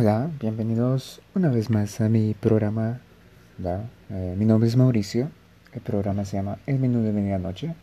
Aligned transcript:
Hola, 0.00 0.30
bienvenidos 0.38 1.20
una 1.34 1.48
vez 1.48 1.70
más 1.70 2.00
a 2.00 2.08
mi 2.08 2.32
programa. 2.32 3.00
Eh, 4.10 4.36
mi 4.38 4.44
nombre 4.44 4.68
es 4.68 4.76
Mauricio. 4.76 5.28
El 5.72 5.80
programa 5.80 6.24
se 6.24 6.36
llama 6.36 6.58
El 6.66 6.78
Menú 6.78 7.02
de 7.02 7.12
Medianoche. 7.12 7.74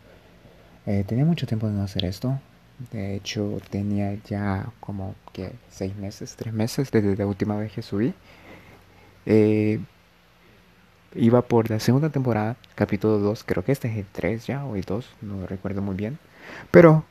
Eh, 0.86 1.04
tenía 1.06 1.26
mucho 1.26 1.46
tiempo 1.46 1.68
de 1.68 1.74
no 1.74 1.84
hacer 1.84 2.06
esto. 2.06 2.40
De 2.94 3.16
hecho, 3.16 3.58
tenía 3.70 4.18
ya 4.24 4.72
como 4.80 5.14
que 5.34 5.52
seis 5.70 5.94
meses, 5.98 6.38
tres 6.38 6.54
meses 6.54 6.90
desde 6.90 7.18
la 7.18 7.28
última 7.28 7.58
vez 7.58 7.74
que 7.74 7.82
subí. 7.82 8.14
Eh, 9.26 9.82
iba 11.16 11.42
por 11.42 11.70
la 11.70 11.82
segunda 11.82 12.12
temporada, 12.12 12.56
capítulo 12.76 13.20
2. 13.20 13.44
Creo 13.44 13.66
que 13.66 13.74
este 13.74 13.90
es 13.90 13.98
el 13.98 14.06
3 14.06 14.48
ya, 14.48 14.64
o 14.64 14.78
el 14.78 14.84
2, 14.84 15.06
no 15.22 15.46
recuerdo 15.48 15.82
muy 15.82 15.96
bien. 15.96 16.18
Pero 16.72 17.04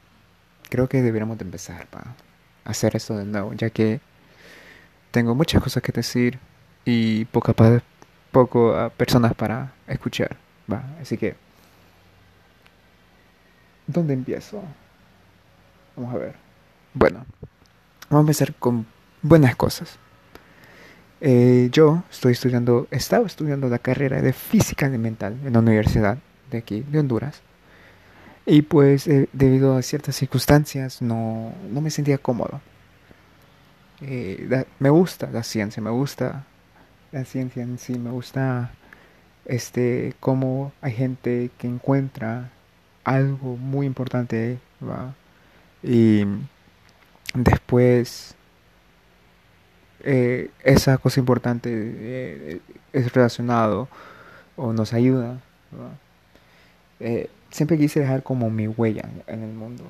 creo 0.71 0.89
que 0.89 1.03
deberíamos 1.03 1.37
de 1.37 1.45
empezar 1.45 1.89
para 1.89 2.17
hacer 2.65 2.97
esto 2.97 3.19
de 3.19 3.27
nuevo, 3.27 3.53
ya 3.53 3.69
que 3.69 4.01
tengo 5.15 5.37
muchas 5.37 5.63
cosas 5.63 5.81
que 5.81 5.93
decir 5.93 6.41
y 6.85 7.25
poco 7.27 7.55
poco 8.33 8.91
personas 8.97 9.33
para 9.33 9.73
escuchar. 9.87 10.37
Va, 10.71 10.83
así 11.01 11.17
que 11.17 11.37
¿dónde 13.87 14.13
empiezo? 14.13 14.61
Vamos 15.95 16.13
a 16.17 16.19
ver. 16.19 16.35
Bueno, 16.95 17.25
vamos 18.11 18.23
a 18.23 18.27
empezar 18.27 18.55
con 18.55 18.87
buenas 19.23 19.55
cosas. 19.55 19.99
Eh, 21.21 21.69
yo 21.71 22.03
estoy 22.11 22.33
estudiando, 22.33 22.89
estaba 22.91 23.25
estudiando 23.25 23.69
la 23.69 23.79
carrera 23.79 24.21
de 24.21 24.33
física 24.33 24.87
elemental 24.87 25.39
en 25.45 25.53
la 25.53 25.61
universidad 25.61 26.19
de 26.51 26.59
aquí, 26.59 26.81
de 26.81 26.99
Honduras. 26.99 27.41
Y 28.47 28.63
pues 28.63 29.07
eh, 29.07 29.29
debido 29.33 29.77
a 29.77 29.83
ciertas 29.83 30.17
circunstancias 30.17 31.01
no, 31.01 31.53
no 31.71 31.81
me 31.81 31.91
sentía 31.91 32.19
cómodo 32.19 32.61
eh, 34.01 34.65
me 34.79 34.91
gusta 34.91 35.31
la 35.31 35.43
ciencia, 35.43 35.83
me 35.83 35.91
gusta 35.91 36.45
la 37.13 37.25
ciencia 37.25 37.63
en 37.63 37.79
sí, 37.79 37.99
me 37.99 38.11
gusta 38.11 38.71
este 39.45 40.15
cómo 40.21 40.73
hay 40.81 40.93
gente 40.93 41.51
que 41.59 41.67
encuentra 41.69 42.51
algo 43.05 43.57
muy 43.57 43.87
importante 43.87 44.59
y 45.83 46.25
después 47.35 48.35
eh, 50.01 50.51
esa 50.63 50.99
cosa 50.99 51.21
importante 51.21 51.71
eh, 51.73 52.61
es 52.93 53.13
relacionado 53.13 53.89
o 54.57 54.73
nos 54.73 54.93
ayuda 54.93 55.41
siempre 57.51 57.77
quise 57.77 58.01
dejar 58.01 58.23
como 58.23 58.49
mi 58.51 58.67
huella 58.67 59.09
en 59.27 59.43
el 59.43 59.53
mundo 59.53 59.85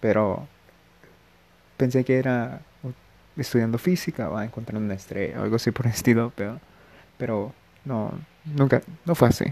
pero 0.00 0.48
pensé 1.80 2.04
que 2.04 2.18
era 2.18 2.60
estudiando 3.38 3.78
física 3.78 4.28
va 4.28 4.42
a 4.42 4.44
encontrar 4.44 4.76
una 4.82 4.92
estrella 4.92 5.40
o 5.40 5.44
algo 5.44 5.56
así 5.56 5.70
por 5.70 5.86
el 5.86 5.92
estilo, 5.92 6.30
pero, 6.36 6.60
pero 7.16 7.54
no, 7.86 8.12
nunca, 8.44 8.82
no 9.06 9.14
fue 9.14 9.28
así. 9.28 9.46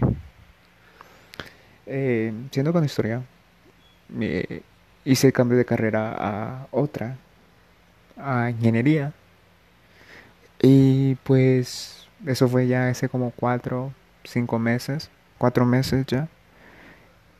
Eh, 1.87 2.31
siendo 2.51 2.71
con 2.71 2.85
historia, 2.85 3.23
hice 5.03 5.27
el 5.27 5.33
cambio 5.33 5.57
de 5.57 5.65
carrera 5.65 6.15
a 6.19 6.67
otra, 6.69 7.17
a 8.15 8.51
ingeniería, 8.51 9.11
y 10.61 11.15
pues 11.23 12.07
eso 12.27 12.47
fue 12.47 12.67
ya 12.67 12.89
hace 12.89 13.09
como 13.09 13.31
cuatro, 13.31 13.91
cinco 14.23 14.59
meses, 14.59 15.09
cuatro 15.39 15.65
meses 15.65 16.05
ya. 16.05 16.27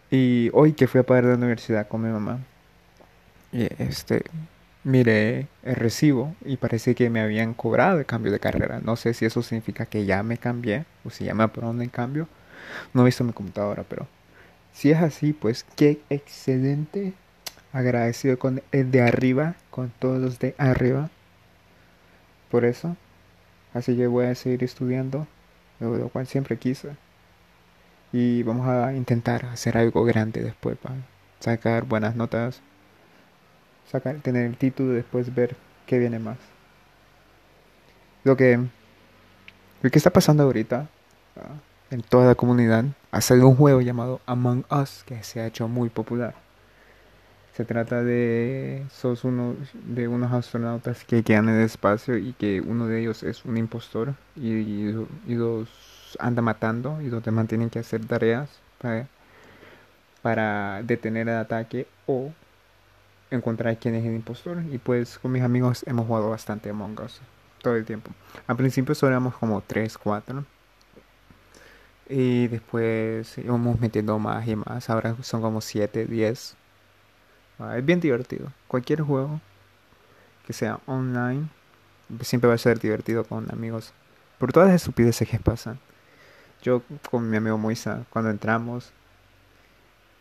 Y 0.09 0.49
hoy 0.53 0.73
que 0.73 0.87
fui 0.87 0.99
a 0.99 1.03
pagar 1.03 1.25
la 1.25 1.35
universidad 1.35 1.87
con 1.87 2.01
mi 2.01 2.09
mamá, 2.09 2.39
y 3.51 3.67
este, 3.77 4.23
miré 4.83 5.47
el 5.63 5.75
recibo 5.75 6.35
y 6.45 6.57
parece 6.57 6.95
que 6.95 7.09
me 7.09 7.21
habían 7.21 7.53
cobrado 7.53 7.99
el 7.99 8.05
cambio 8.05 8.31
de 8.31 8.39
carrera. 8.39 8.79
No 8.83 8.95
sé 8.95 9.13
si 9.13 9.25
eso 9.25 9.41
significa 9.41 9.85
que 9.85 10.05
ya 10.05 10.23
me 10.23 10.37
cambié 10.37 10.85
o 11.03 11.09
si 11.09 11.25
ya 11.25 11.33
me 11.33 11.43
aprobaron 11.43 11.81
el 11.81 11.91
cambio. 11.91 12.27
No 12.93 13.01
he 13.01 13.05
visto 13.05 13.23
mi 13.23 13.33
computadora, 13.33 13.83
pero 13.83 14.07
si 14.73 14.91
es 14.91 14.99
así, 14.99 15.33
pues 15.33 15.65
qué 15.75 16.01
excelente. 16.09 17.13
Agradecido 17.73 18.39
con 18.39 18.63
el 18.71 18.91
de 18.91 19.01
arriba, 19.01 19.55
con 19.69 19.91
todos 19.99 20.19
los 20.19 20.39
de 20.39 20.55
arriba. 20.57 21.09
Por 22.49 22.65
eso. 22.65 22.95
Así 23.73 23.95
que 23.95 24.07
voy 24.07 24.25
a 24.25 24.35
seguir 24.35 24.63
estudiando, 24.63 25.27
lo 25.79 26.09
cual 26.09 26.25
siempre 26.27 26.57
quise. 26.57 26.89
Y 28.11 28.41
vamos 28.43 28.67
a 28.67 28.93
intentar 28.93 29.45
hacer 29.45 29.77
algo 29.77 30.03
grande 30.03 30.41
después 30.41 30.77
para 30.77 30.95
sacar 31.39 31.83
buenas 31.85 32.15
notas 32.15 32.61
sacar, 33.89 34.17
tener 34.17 34.45
el 34.45 34.57
título 34.57 34.93
y 34.93 34.97
después 34.97 35.33
ver 35.33 35.55
qué 35.85 35.99
viene 35.99 36.19
más. 36.19 36.37
Lo 38.23 38.35
que, 38.37 38.59
lo 39.81 39.89
que 39.89 39.97
está 39.97 40.11
pasando 40.11 40.43
ahorita 40.43 40.87
ah, 41.37 41.55
en 41.89 42.01
toda 42.01 42.27
la 42.27 42.35
comunidad 42.35 42.85
ha 43.11 43.21
salido 43.21 43.47
un 43.47 43.55
juego 43.55 43.81
llamado 43.81 44.21
Among 44.25 44.65
Us 44.69 45.03
que 45.05 45.23
se 45.23 45.39
ha 45.39 45.47
hecho 45.47 45.67
muy 45.67 45.89
popular. 45.89 46.35
Se 47.53 47.65
trata 47.65 48.03
de 48.03 48.85
sos 48.91 49.25
uno 49.25 49.55
de 49.73 50.07
unos 50.07 50.31
astronautas 50.31 51.03
que 51.03 51.23
quedan 51.23 51.49
en 51.49 51.55
el 51.55 51.65
espacio 51.65 52.17
y 52.17 52.33
que 52.33 52.61
uno 52.61 52.87
de 52.87 53.01
ellos 53.01 53.23
es 53.23 53.43
un 53.43 53.57
impostor 53.57 54.13
y, 54.35 54.49
y, 54.49 55.35
los 55.35 55.67
anda 56.19 56.41
matando 56.41 57.01
y 57.01 57.09
los 57.09 57.23
demás 57.23 57.47
tienen 57.47 57.69
que 57.69 57.79
hacer 57.79 58.05
tareas 58.05 58.49
para, 58.81 59.07
para 60.21 60.83
detener 60.83 61.27
el 61.27 61.35
ataque 61.35 61.85
o 62.05 62.31
encontrar 63.31 63.77
quién 63.77 63.95
es 63.95 64.05
el 64.05 64.15
impostor. 64.15 64.63
Y 64.71 64.77
pues 64.77 65.19
con 65.19 65.31
mis 65.31 65.43
amigos 65.43 65.83
hemos 65.87 66.07
jugado 66.07 66.29
bastante 66.29 66.69
Among 66.69 66.99
Us 67.01 67.21
todo 67.61 67.75
el 67.75 67.85
tiempo. 67.85 68.11
Al 68.47 68.55
principio 68.55 68.95
solo 68.95 69.11
éramos 69.11 69.35
como 69.35 69.61
3, 69.61 69.97
4. 69.97 70.45
Y 72.09 72.47
después 72.47 73.37
íbamos 73.37 73.79
metiendo 73.79 74.17
más 74.17 74.47
y 74.47 74.55
más. 74.55 74.89
Ahora 74.89 75.15
son 75.21 75.41
como 75.41 75.61
7, 75.61 76.05
10. 76.05 76.55
Ah, 77.59 77.77
es 77.77 77.85
bien 77.85 77.99
divertido. 77.99 78.51
Cualquier 78.67 79.01
juego 79.01 79.41
que 80.47 80.53
sea 80.53 80.79
online 80.87 81.49
siempre 82.21 82.47
va 82.47 82.55
a 82.55 82.57
ser 82.57 82.79
divertido 82.79 83.23
con 83.23 83.51
amigos. 83.51 83.93
Por 84.39 84.51
todas 84.51 84.69
las 84.69 84.81
estupideces 84.81 85.27
que 85.27 85.39
pasan. 85.39 85.79
Yo 86.61 86.81
con 87.09 87.29
mi 87.29 87.37
amigo 87.37 87.57
Moisa, 87.57 88.05
cuando 88.09 88.31
entramos, 88.31 88.91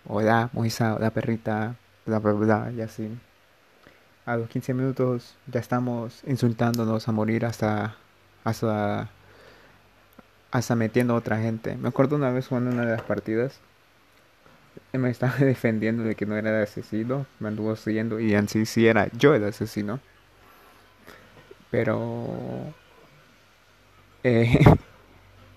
hola 0.07 0.51
Moisa, 0.53 0.95
hola 0.95 1.11
perrita, 1.11 1.75
bla, 2.17 2.33
bla, 2.33 2.73
y 2.75 2.81
así. 2.81 3.11
A 4.27 4.37
los 4.37 4.49
15 4.49 4.75
minutos 4.75 5.37
ya 5.47 5.61
estamos 5.61 6.23
insultándonos 6.27 7.09
a 7.09 7.13
morir 7.13 7.45
hasta, 7.47 7.97
hasta, 8.45 9.09
hasta 10.51 10.77
metiendo 10.77 11.15
a 11.15 11.17
otra 11.17 11.39
gente. 11.39 11.77
Me 11.77 11.89
acuerdo 11.89 12.17
una 12.17 12.31
vez 12.31 12.49
jugando 12.49 12.71
una 12.71 12.85
de 12.85 12.93
las 12.93 13.03
partidas, 13.03 13.61
me 14.93 15.11
estaba 15.11 15.35
defendiendo 15.39 16.03
de 16.03 16.15
que 16.15 16.27
no 16.27 16.37
era 16.37 16.51
el 16.51 16.63
asesino, 16.63 17.27
me 17.41 17.49
anduvo 17.49 17.77
siguiendo 17.77 18.21
y 18.21 18.35
en 18.35 18.49
sí 18.49 18.87
era 18.87 19.09
yo 19.13 19.35
el 19.35 19.45
asesino. 19.45 20.01
Pero 21.71 22.73
eh, 24.25 24.59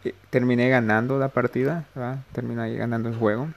terminé 0.29 0.69
ganando 0.69 1.17
la 1.17 1.29
partida, 1.29 1.85
terminé 2.31 2.75
ganando 2.75 3.09
el 3.09 3.15
juego. 3.15 3.49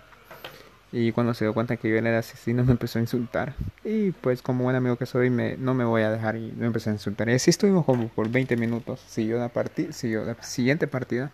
Y 0.96 1.10
cuando 1.10 1.34
se 1.34 1.44
dio 1.44 1.52
cuenta 1.52 1.76
que 1.76 1.90
yo 1.90 1.96
era 1.96 2.08
el 2.08 2.14
asesino 2.14 2.62
me 2.62 2.70
empezó 2.70 3.00
a 3.00 3.02
insultar. 3.02 3.54
Y 3.82 4.12
pues 4.12 4.42
como 4.42 4.62
buen 4.62 4.76
amigo 4.76 4.94
que 4.94 5.06
soy 5.06 5.28
me, 5.28 5.56
no 5.56 5.74
me 5.74 5.84
voy 5.84 6.02
a 6.02 6.10
dejar 6.12 6.36
y 6.36 6.52
me 6.52 6.66
empecé 6.66 6.88
a 6.88 6.92
insultar. 6.92 7.28
Y 7.28 7.32
así 7.32 7.50
estuvimos 7.50 7.84
como 7.84 8.06
por 8.06 8.28
20 8.28 8.56
minutos. 8.56 9.00
Siguió 9.08 9.38
la, 9.38 9.50
siguió 9.90 10.24
la 10.24 10.40
siguiente 10.40 10.86
partida. 10.86 11.32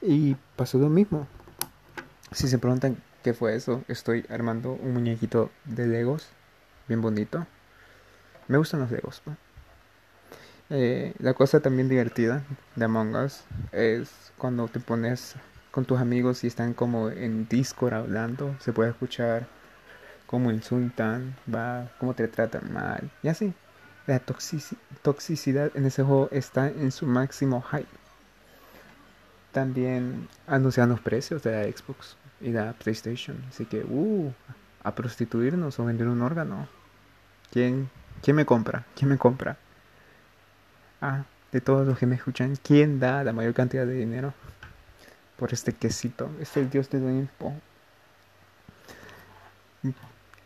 Y 0.00 0.36
pasó 0.54 0.78
lo 0.78 0.88
mismo. 0.88 1.26
Si 2.30 2.46
se 2.46 2.56
preguntan 2.58 2.96
qué 3.24 3.34
fue 3.34 3.56
eso, 3.56 3.82
estoy 3.88 4.26
armando 4.28 4.78
un 4.80 4.92
muñequito 4.92 5.50
de 5.64 5.88
Legos. 5.88 6.28
Bien 6.86 7.00
bonito. 7.00 7.48
Me 8.46 8.58
gustan 8.58 8.78
los 8.78 8.92
Legos. 8.92 9.22
Eh, 10.70 11.14
la 11.18 11.34
cosa 11.34 11.58
también 11.58 11.88
divertida 11.88 12.44
de 12.76 12.84
Among 12.84 13.16
Us 13.16 13.42
es 13.72 14.30
cuando 14.38 14.68
te 14.68 14.78
pones 14.78 15.34
con 15.74 15.86
tus 15.86 15.98
amigos 15.98 16.44
y 16.44 16.46
están 16.46 16.72
como 16.72 17.10
en 17.10 17.48
Discord 17.48 17.94
hablando, 17.94 18.54
se 18.60 18.72
puede 18.72 18.90
escuchar 18.90 19.48
cómo 20.24 20.52
insultan, 20.52 21.34
va, 21.52 21.90
cómo 21.98 22.14
te 22.14 22.28
tratan 22.28 22.72
mal, 22.72 23.10
y 23.24 23.28
así. 23.28 23.52
La 24.06 24.20
toxicidad 24.20 25.72
en 25.74 25.86
ese 25.86 26.04
juego 26.04 26.28
está 26.30 26.68
en 26.68 26.92
su 26.92 27.06
máximo 27.06 27.60
hype. 27.62 27.88
También 29.50 30.28
anuncian 30.46 30.90
los 30.90 31.00
precios 31.00 31.42
de 31.42 31.52
la 31.52 31.76
Xbox 31.76 32.16
y 32.40 32.52
la 32.52 32.74
PlayStation. 32.74 33.42
Así 33.48 33.64
que, 33.64 33.82
uh, 33.82 34.30
a 34.84 34.94
prostituirnos 34.94 35.80
o 35.80 35.86
vender 35.86 36.06
un 36.06 36.20
órgano. 36.20 36.68
¿Quién, 37.50 37.88
¿Quién 38.22 38.36
me 38.36 38.44
compra? 38.44 38.84
¿Quién 38.94 39.08
me 39.08 39.18
compra? 39.18 39.56
Ah, 41.00 41.24
de 41.50 41.60
todos 41.60 41.86
los 41.86 41.98
que 41.98 42.06
me 42.06 42.16
escuchan, 42.16 42.56
¿quién 42.62 43.00
da 43.00 43.24
la 43.24 43.32
mayor 43.32 43.54
cantidad 43.54 43.86
de 43.86 43.94
dinero? 43.94 44.34
Por 45.38 45.52
este 45.52 45.72
quesito. 45.72 46.30
Es 46.40 46.56
el 46.56 46.70
dios 46.70 46.90
del 46.90 47.04
Olimpo. 47.04 47.54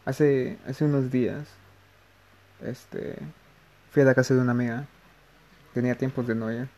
Hace, 0.05 0.59
hace 0.67 0.85
unos 0.85 1.11
días, 1.11 1.47
este, 2.63 3.19
fui 3.91 4.03
a 4.03 4.07
la 4.07 4.15
casa 4.15 4.35
de 4.35 4.41
una 4.41 4.53
amiga 4.53 4.87
tenía 5.79 5.95
tiempo 5.95 6.23
de 6.23 6.35
no 6.35 6.53
ir. 6.53 6.69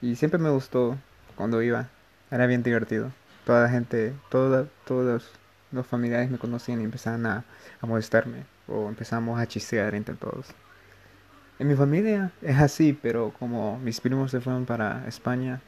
Y 0.00 0.16
siempre 0.16 0.38
me 0.38 0.50
gustó 0.50 0.98
cuando 1.36 1.62
iba. 1.62 1.88
Era 2.30 2.46
bien 2.46 2.62
divertido. 2.62 3.10
Toda 3.46 3.62
la 3.62 3.68
gente, 3.68 4.12
toda, 4.30 4.66
todos 4.84 5.30
los 5.70 5.86
familiares 5.86 6.30
me 6.30 6.38
conocían 6.38 6.80
y 6.80 6.84
empezaban 6.84 7.24
a, 7.26 7.44
a 7.80 7.86
molestarme. 7.86 8.44
O 8.68 8.88
empezamos 8.88 9.40
a 9.40 9.46
chistear 9.46 9.94
entre 9.94 10.14
todos. 10.14 10.46
En 11.58 11.68
mi 11.68 11.74
familia 11.74 12.32
es 12.42 12.58
así, 12.58 12.92
pero 12.92 13.32
como 13.38 13.78
mis 13.78 14.00
primos 14.00 14.30
se 14.30 14.40
fueron 14.40 14.66
para 14.66 15.06
España, 15.06 15.60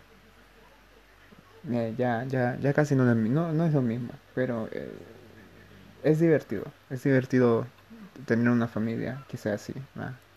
eh, 1.71 1.95
ya, 1.97 2.25
ya, 2.25 2.59
ya 2.61 2.73
casi 2.73 2.95
no, 2.95 3.05
no, 3.15 3.53
no 3.53 3.67
es 3.67 3.73
lo 3.73 3.83
mismo. 3.83 4.11
Pero 4.35 4.69
eh, 4.73 4.93
es 6.03 6.21
divertido. 6.21 6.65
Es 6.91 7.03
divertido 7.03 7.67
tener 8.27 8.49
una 8.49 8.69
familia 8.69 9.25
que 9.29 9.37
sea 9.37 9.55
así, 9.55 9.75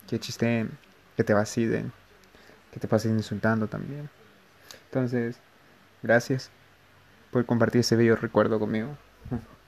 que 0.06 0.18
chisteen, 0.18 0.70
que 1.16 1.24
te 1.24 1.34
vacilen, 1.34 1.92
que 2.72 2.80
te 2.80 2.88
pasen 2.88 3.12
insultando 3.12 3.68
también. 3.68 4.08
Entonces, 4.86 5.38
gracias 6.02 6.50
por 7.30 7.44
compartir 7.46 7.80
ese 7.80 7.96
bello 7.96 8.16
recuerdo 8.16 8.58
conmigo. 8.58 8.96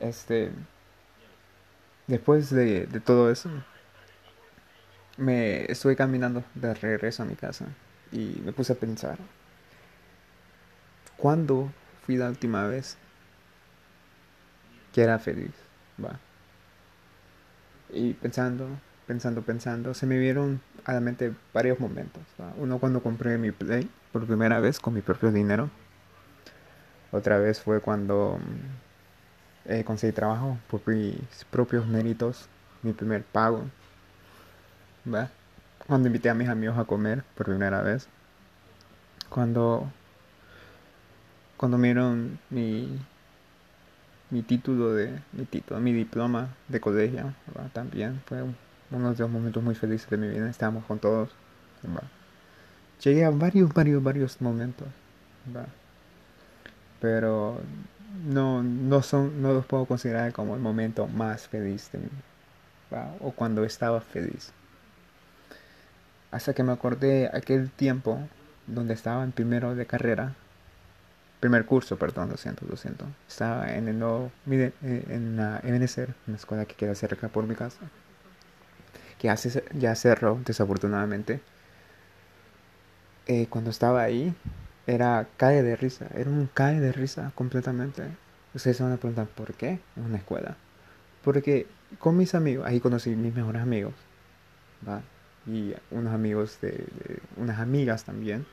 Este, 0.00 0.50
después 2.08 2.50
de, 2.50 2.86
de 2.86 2.98
todo 2.98 3.30
eso, 3.30 3.48
me 5.16 5.70
estuve 5.70 5.94
caminando 5.94 6.42
de 6.56 6.74
regreso 6.74 7.22
a 7.22 7.26
mi 7.26 7.36
casa 7.36 7.66
y 8.10 8.40
me 8.44 8.52
puse 8.52 8.72
a 8.72 8.76
pensar, 8.76 9.18
¿cuándo 11.22 11.70
fui 12.04 12.16
la 12.16 12.28
última 12.28 12.66
vez 12.66 12.98
que 14.92 15.02
era 15.02 15.20
feliz? 15.20 15.52
Va. 16.04 16.18
Y 17.90 18.14
pensando, 18.14 18.66
pensando, 19.06 19.42
pensando, 19.42 19.94
se 19.94 20.04
me 20.04 20.18
vieron 20.18 20.60
a 20.84 20.94
la 20.94 21.00
mente 21.00 21.32
varios 21.54 21.78
momentos. 21.78 22.22
Uno 22.56 22.80
cuando 22.80 23.04
compré 23.04 23.38
mi 23.38 23.52
Play 23.52 23.88
por 24.10 24.26
primera 24.26 24.58
vez 24.58 24.80
con 24.80 24.94
mi 24.94 25.00
propio 25.00 25.30
dinero. 25.30 25.70
Otra 27.12 27.38
vez 27.38 27.60
fue 27.60 27.80
cuando 27.80 28.40
eh, 29.66 29.84
conseguí 29.84 30.12
trabajo 30.12 30.58
por 30.68 30.80
mis 30.88 31.14
propios 31.52 31.86
méritos, 31.86 32.48
mi 32.82 32.92
primer 32.94 33.22
pago. 33.22 33.66
¿va? 35.06 35.30
Cuando 35.86 36.08
invité 36.08 36.30
a 36.30 36.34
mis 36.34 36.48
amigos 36.48 36.76
a 36.78 36.84
comer 36.84 37.22
por 37.36 37.46
primera 37.46 37.80
vez. 37.80 38.08
Cuando, 39.28 39.88
cuando 41.62 41.78
vieron 41.78 42.40
mi, 42.50 42.98
mi 44.30 44.42
título 44.42 44.94
de 44.94 45.16
mi 45.30 45.44
título, 45.44 45.78
mi 45.78 45.92
diploma 45.92 46.48
de 46.66 46.80
colegio, 46.80 47.34
también 47.72 48.20
fue 48.26 48.42
uno 48.90 49.12
de 49.12 49.18
los 49.20 49.30
momentos 49.30 49.62
muy 49.62 49.76
felices 49.76 50.10
de 50.10 50.16
mi 50.16 50.26
vida. 50.26 50.50
Estábamos 50.50 50.84
con 50.86 50.98
todos. 50.98 51.30
Llegué 53.04 53.24
a 53.24 53.30
varios, 53.30 53.72
varios, 53.72 54.02
varios 54.02 54.40
momentos, 54.40 54.88
pero 57.00 57.60
no, 58.26 58.64
no 58.64 59.00
son, 59.02 59.40
no 59.40 59.52
los 59.52 59.64
puedo 59.64 59.84
considerar 59.84 60.32
como 60.32 60.56
el 60.56 60.60
momento 60.60 61.06
más 61.06 61.46
feliz 61.46 61.92
de 61.92 62.00
mí, 62.00 62.08
o 63.20 63.30
cuando 63.30 63.62
estaba 63.62 64.00
feliz. 64.00 64.52
Hasta 66.32 66.54
que 66.54 66.64
me 66.64 66.72
acordé 66.72 67.30
aquel 67.32 67.70
tiempo 67.70 68.18
donde 68.66 68.94
estaba 68.94 69.22
en 69.22 69.30
primero 69.30 69.76
de 69.76 69.86
carrera 69.86 70.34
primer 71.42 71.66
curso, 71.66 71.98
perdón, 71.98 72.30
lo 72.30 72.36
siento, 72.36 72.64
lo 72.70 72.76
siento. 72.76 73.04
Estaba 73.28 73.74
en 73.74 73.88
el 73.88 73.98
nuevo, 73.98 74.30
eh, 74.48 74.72
en 75.08 75.36
la 75.36 75.60
Ebenezer, 75.64 76.14
una 76.28 76.36
escuela 76.36 76.66
que 76.66 76.76
queda 76.76 76.94
cerca 76.94 77.26
por 77.28 77.48
mi 77.48 77.56
casa, 77.56 77.80
que 79.18 79.28
hace, 79.28 79.64
ya 79.76 79.96
cerró, 79.96 80.40
desafortunadamente. 80.46 81.40
Eh, 83.26 83.48
cuando 83.50 83.70
estaba 83.70 84.02
ahí, 84.02 84.32
era 84.86 85.26
cae 85.36 85.64
de 85.64 85.74
risa, 85.74 86.06
era 86.14 86.30
un 86.30 86.48
cae 86.54 86.78
de 86.78 86.92
risa 86.92 87.32
completamente. 87.34 88.04
Ustedes 88.54 88.76
se 88.76 88.84
van 88.84 88.92
a 88.92 88.96
preguntar, 88.98 89.26
¿por 89.26 89.54
qué? 89.54 89.80
En 89.96 90.04
una 90.04 90.18
escuela. 90.18 90.56
Porque 91.24 91.66
con 91.98 92.16
mis 92.16 92.36
amigos, 92.36 92.68
ahí 92.68 92.78
conocí 92.78 93.16
mis 93.16 93.34
mejores 93.34 93.62
amigos, 93.62 93.94
¿va? 94.88 95.02
Y 95.48 95.74
unos 95.90 96.14
amigos 96.14 96.60
de 96.60 96.86
unas 97.36 97.58
amigas 97.58 98.04
también 98.04 98.46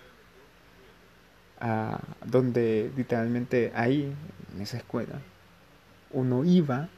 donde 2.26 2.92
literalmente 2.96 3.72
ahí, 3.76 4.14
en 4.56 4.62
esa 4.62 4.78
escuela, 4.78 5.20
uno 6.12 6.46
iba, 6.46 6.90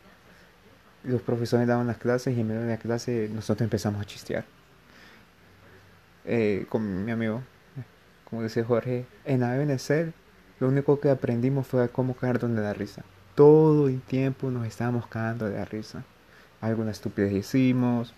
los 1.03 1.21
profesores 1.21 1.67
daban 1.67 1.87
las 1.87 1.97
clases 1.97 2.37
y 2.37 2.41
en 2.41 2.47
medio 2.47 2.61
de 2.61 2.67
la 2.67 2.77
clase 2.77 3.29
nosotros 3.33 3.65
empezamos 3.65 4.01
a 4.01 4.05
chistear. 4.05 4.45
Eh, 6.25 6.65
con 6.69 7.03
mi 7.03 7.11
amigo, 7.11 7.41
como 8.25 8.43
dice 8.43 8.63
Jorge, 8.63 9.05
en 9.25 9.43
ABNC 9.43 10.13
lo 10.59 10.67
único 10.67 10.99
que 10.99 11.09
aprendimos 11.09 11.65
fue 11.65 11.89
cómo 11.89 12.15
caernos 12.15 12.55
de 12.55 12.61
la 12.61 12.73
risa. 12.73 13.03
Todo 13.33 13.87
el 13.87 13.99
tiempo 14.01 14.51
nos 14.51 14.67
estábamos 14.67 15.07
cagando 15.07 15.49
de 15.49 15.57
la 15.57 15.65
risa. 15.65 16.03
Alguna 16.61 16.91
estupidez 16.91 17.33
hicimos, 17.33 18.13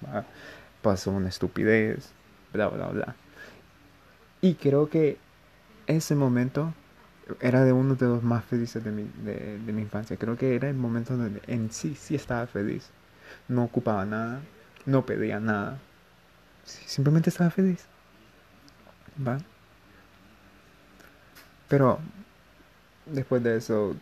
pasó 0.81 1.12
una 1.12 1.30
estupidez, 1.30 2.12
bla, 2.51 2.68
bla, 2.68 2.88
bla. 2.88 3.16
Y 4.42 4.56
creo 4.56 4.90
que 4.90 5.18
ese 5.88 6.15
momento 6.15 6.74
era 7.39 7.63
de 7.63 7.71
uno 7.71 7.95
de 7.95 8.06
los 8.06 8.24
más 8.24 8.44
felices 8.44 8.83
de 8.83 8.91
mi, 8.91 9.03
de, 9.24 9.59
mi 9.71 9.81
infancia. 9.81 10.18
Creo 10.18 10.38
que 10.38 10.56
era 10.56 10.69
el 10.69 10.75
momento 10.75 11.15
donde 11.15 11.41
en 11.47 11.71
sí, 11.71 11.95
sí 11.95 12.15
estaba 12.15 12.47
feliz. 12.47 12.89
No 13.47 13.63
ocupaba 13.63 14.06
nada, 14.06 14.41
no 14.85 15.06
pedía 15.06 15.39
nada. 15.39 15.80
Simplemente 16.65 17.30
estaba 17.30 17.50
feliz. 17.50 17.85
¿Va? 19.25 19.38
Pero 21.68 22.00
después 23.06 23.44
de 23.44 23.57
eso, 23.57 23.95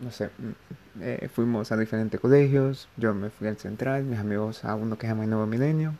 no 0.00 0.10
sé, 0.10 0.26
mm, 0.26 1.02
eh, 1.02 1.30
fuimos 1.32 1.72
a 1.72 1.76
diferentes 1.76 2.20
colegios. 2.20 2.88
Yo 2.96 3.14
me 3.14 3.30
fui 3.30 3.48
al 3.48 3.56
central, 3.58 4.04
mis 4.04 4.18
amigos 4.18 4.64
a 4.64 4.74
uno 4.74 4.96
que 4.98 5.06
se 5.06 5.12
llama 5.12 5.26
Nuevo 5.26 5.46
Milenio. 5.46 5.94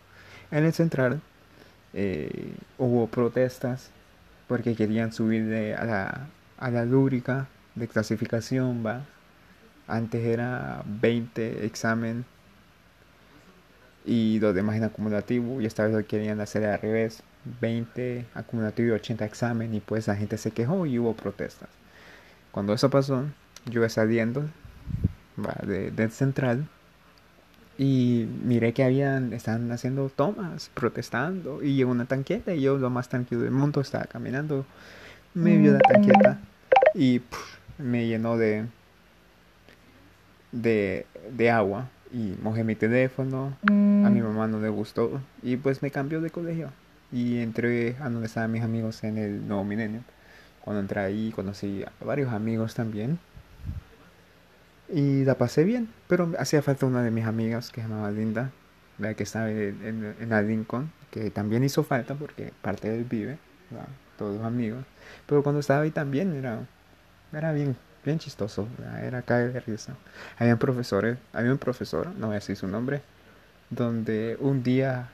En 0.51 0.65
el 0.65 0.73
central 0.73 1.21
eh, 1.93 2.55
hubo 2.79 3.07
protestas 3.07 3.91
porque 4.49 4.75
querían 4.75 5.13
subir 5.13 5.75
a 5.77 5.85
la, 5.85 6.27
a 6.59 6.71
la 6.71 6.85
lúbrica 6.85 7.49
de 7.75 7.89
clasificación, 7.89 8.85
va. 8.85 9.05
Antes 9.87 10.25
era 10.25 10.83
20 10.87 11.67
examen 11.67 12.25
y 14.05 14.39
los 14.41 14.55
demás 14.55 14.77
en 14.77 14.85
acumulativo 14.85 15.61
y 15.61 15.67
esta 15.67 15.85
vez 15.85 15.93
lo 15.95 16.07
querían 16.07 16.41
hacer 16.41 16.65
al 16.65 16.81
revés, 16.81 17.23
20 17.61 18.27
acumulativo 18.35 18.89
y 18.89 18.93
80 18.93 19.25
examen 19.25 19.75
y 19.75 19.81
pues 19.81 20.09
la 20.09 20.17
gente 20.17 20.39
se 20.39 20.51
quejó 20.51 20.87
y 20.87 20.99
hubo 20.99 21.15
protestas. 21.15 21.69
Cuando 22.51 22.73
eso 22.73 22.91
pasó, 22.91 23.25
yo 23.67 23.81
iba 23.81 23.89
saliendo 23.89 24.49
¿va? 25.39 25.55
De, 25.67 25.91
del 25.91 26.11
central 26.11 26.69
y 27.79 28.27
miré 28.45 28.73
que 28.73 28.85
habían, 28.85 29.33
estaban 29.33 29.71
haciendo 29.73 30.09
tomas, 30.09 30.71
protestando, 30.75 31.63
y 31.63 31.75
llegó 31.75 31.91
una 31.91 32.07
tanqueta 32.07 32.55
y 32.55 32.61
yo 32.61 32.79
lo 32.79 32.91
más 32.91 33.09
tranquilo 33.09 33.43
del 33.43 33.51
mundo 33.51 33.81
estaba 33.81 34.05
caminando, 34.05 34.65
me 35.35 35.57
vio 35.59 35.73
la 35.73 35.81
tanqueta 35.81 36.39
y 36.95 37.21
me 37.79 38.07
llenó 38.07 38.37
de, 38.37 38.67
de, 40.53 41.07
de 41.37 41.51
agua 41.51 41.89
y 42.13 42.37
mojé 42.41 42.63
mi 42.63 42.77
teléfono, 42.77 43.57
a 43.65 44.11
mi 44.11 44.21
mamá 44.21 44.47
no 44.47 44.61
le 44.61 44.69
gustó 44.69 45.21
y 45.43 45.57
pues 45.57 45.83
me 45.83 45.91
cambió 45.91 46.21
de 46.21 46.31
colegio. 46.31 46.71
Y 47.11 47.39
entré 47.39 47.97
a 48.01 48.09
donde 48.09 48.27
estaban 48.27 48.51
mis 48.51 48.63
amigos 48.63 49.05
en 49.05 49.19
el 49.19 49.47
Nuevo 49.47 49.63
Milenio. 49.63 50.01
Cuando 50.63 50.81
entré 50.81 51.01
ahí 51.01 51.33
conocí 51.35 51.85
a 51.85 52.05
varios 52.05 52.33
amigos 52.33 52.75
también 52.75 53.19
y 54.89 55.25
la 55.25 55.37
pasé 55.37 55.65
bien, 55.65 55.89
pero 56.09 56.33
hacía 56.39 56.63
falta 56.63 56.87
una 56.87 57.03
de 57.03 57.11
mis 57.11 57.25
amigas 57.25 57.71
que 57.71 57.81
se 57.81 57.89
llamaba 57.89 58.11
Linda, 58.11 58.51
la 58.99 59.15
que 59.15 59.23
estaba 59.23 59.51
en, 59.51 60.15
en, 60.21 60.29
la 60.29 60.43
Lincoln, 60.43 60.93
que 61.11 61.31
también 61.31 61.65
hizo 61.65 61.83
falta 61.83 62.15
porque 62.15 62.53
parte 62.63 62.89
del 62.91 63.05
vive, 63.05 63.39
todos 64.19 64.43
amigos. 64.43 64.85
Pero 65.27 65.43
cuando 65.43 65.61
estaba 65.61 65.83
ahí 65.83 65.91
también 65.91 66.35
era, 66.35 66.61
era 67.33 67.53
bien, 67.53 67.77
bien 68.05 68.19
chistoso, 68.19 68.69
era 69.03 69.23
caer 69.23 69.53
de 69.53 69.61
risa. 69.61 69.95
Habían 70.39 70.59
profesores, 70.59 71.19
había 71.33 71.53
un 71.53 71.59
profesor, 71.59 72.09
no 72.17 72.27
voy 72.27 72.35
a 72.35 72.39
decir 72.41 72.57
su 72.57 72.69
nombre, 72.69 73.03
donde 73.71 74.37
un 74.41 74.63
día 74.63 75.09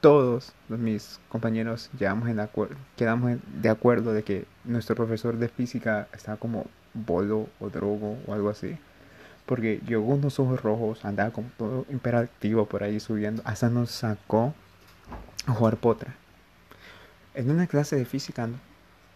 todos 0.00 0.52
mis 0.68 1.20
compañeros 1.28 1.90
quedamos 1.98 3.38
de 3.52 3.68
acuerdo 3.68 4.12
de 4.12 4.22
que 4.22 4.46
nuestro 4.64 4.96
profesor 4.96 5.36
de 5.36 5.48
física 5.48 6.08
estaba 6.12 6.38
como 6.38 6.66
bolo 6.94 7.48
o 7.60 7.68
drogo 7.68 8.18
o 8.26 8.32
algo 8.32 8.50
así. 8.50 8.78
Porque 9.46 9.80
con 9.80 10.04
unos 10.04 10.38
ojos 10.38 10.62
rojos, 10.62 11.04
andaba 11.04 11.30
como 11.30 11.50
todo 11.58 11.84
imperativo 11.90 12.66
por 12.66 12.82
ahí 12.82 13.00
subiendo. 13.00 13.42
Hasta 13.44 13.68
nos 13.68 13.90
sacó 13.90 14.54
a 15.46 15.52
jugar 15.52 15.76
potra. 15.76 16.14
En 17.34 17.50
una 17.50 17.66
clase 17.66 17.96
de 17.96 18.04
física 18.04 18.48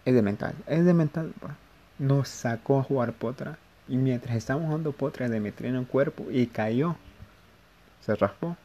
elemental. 0.05 0.55
Elemental, 0.67 1.33
nos 1.99 2.29
sacó 2.29 2.81
a 2.81 2.83
jugar 2.83 3.13
potra. 3.13 3.59
Y 3.87 3.97
mientras 3.97 4.37
estábamos 4.37 4.69
jugando 4.69 4.93
potra, 4.93 5.29
le 5.29 5.41
metió 5.41 5.67
en 5.67 5.77
el 5.77 5.87
cuerpo 5.87 6.27
y 6.31 6.47
cayó. 6.47 6.97
Se 8.01 8.15
raspó. 8.17 8.57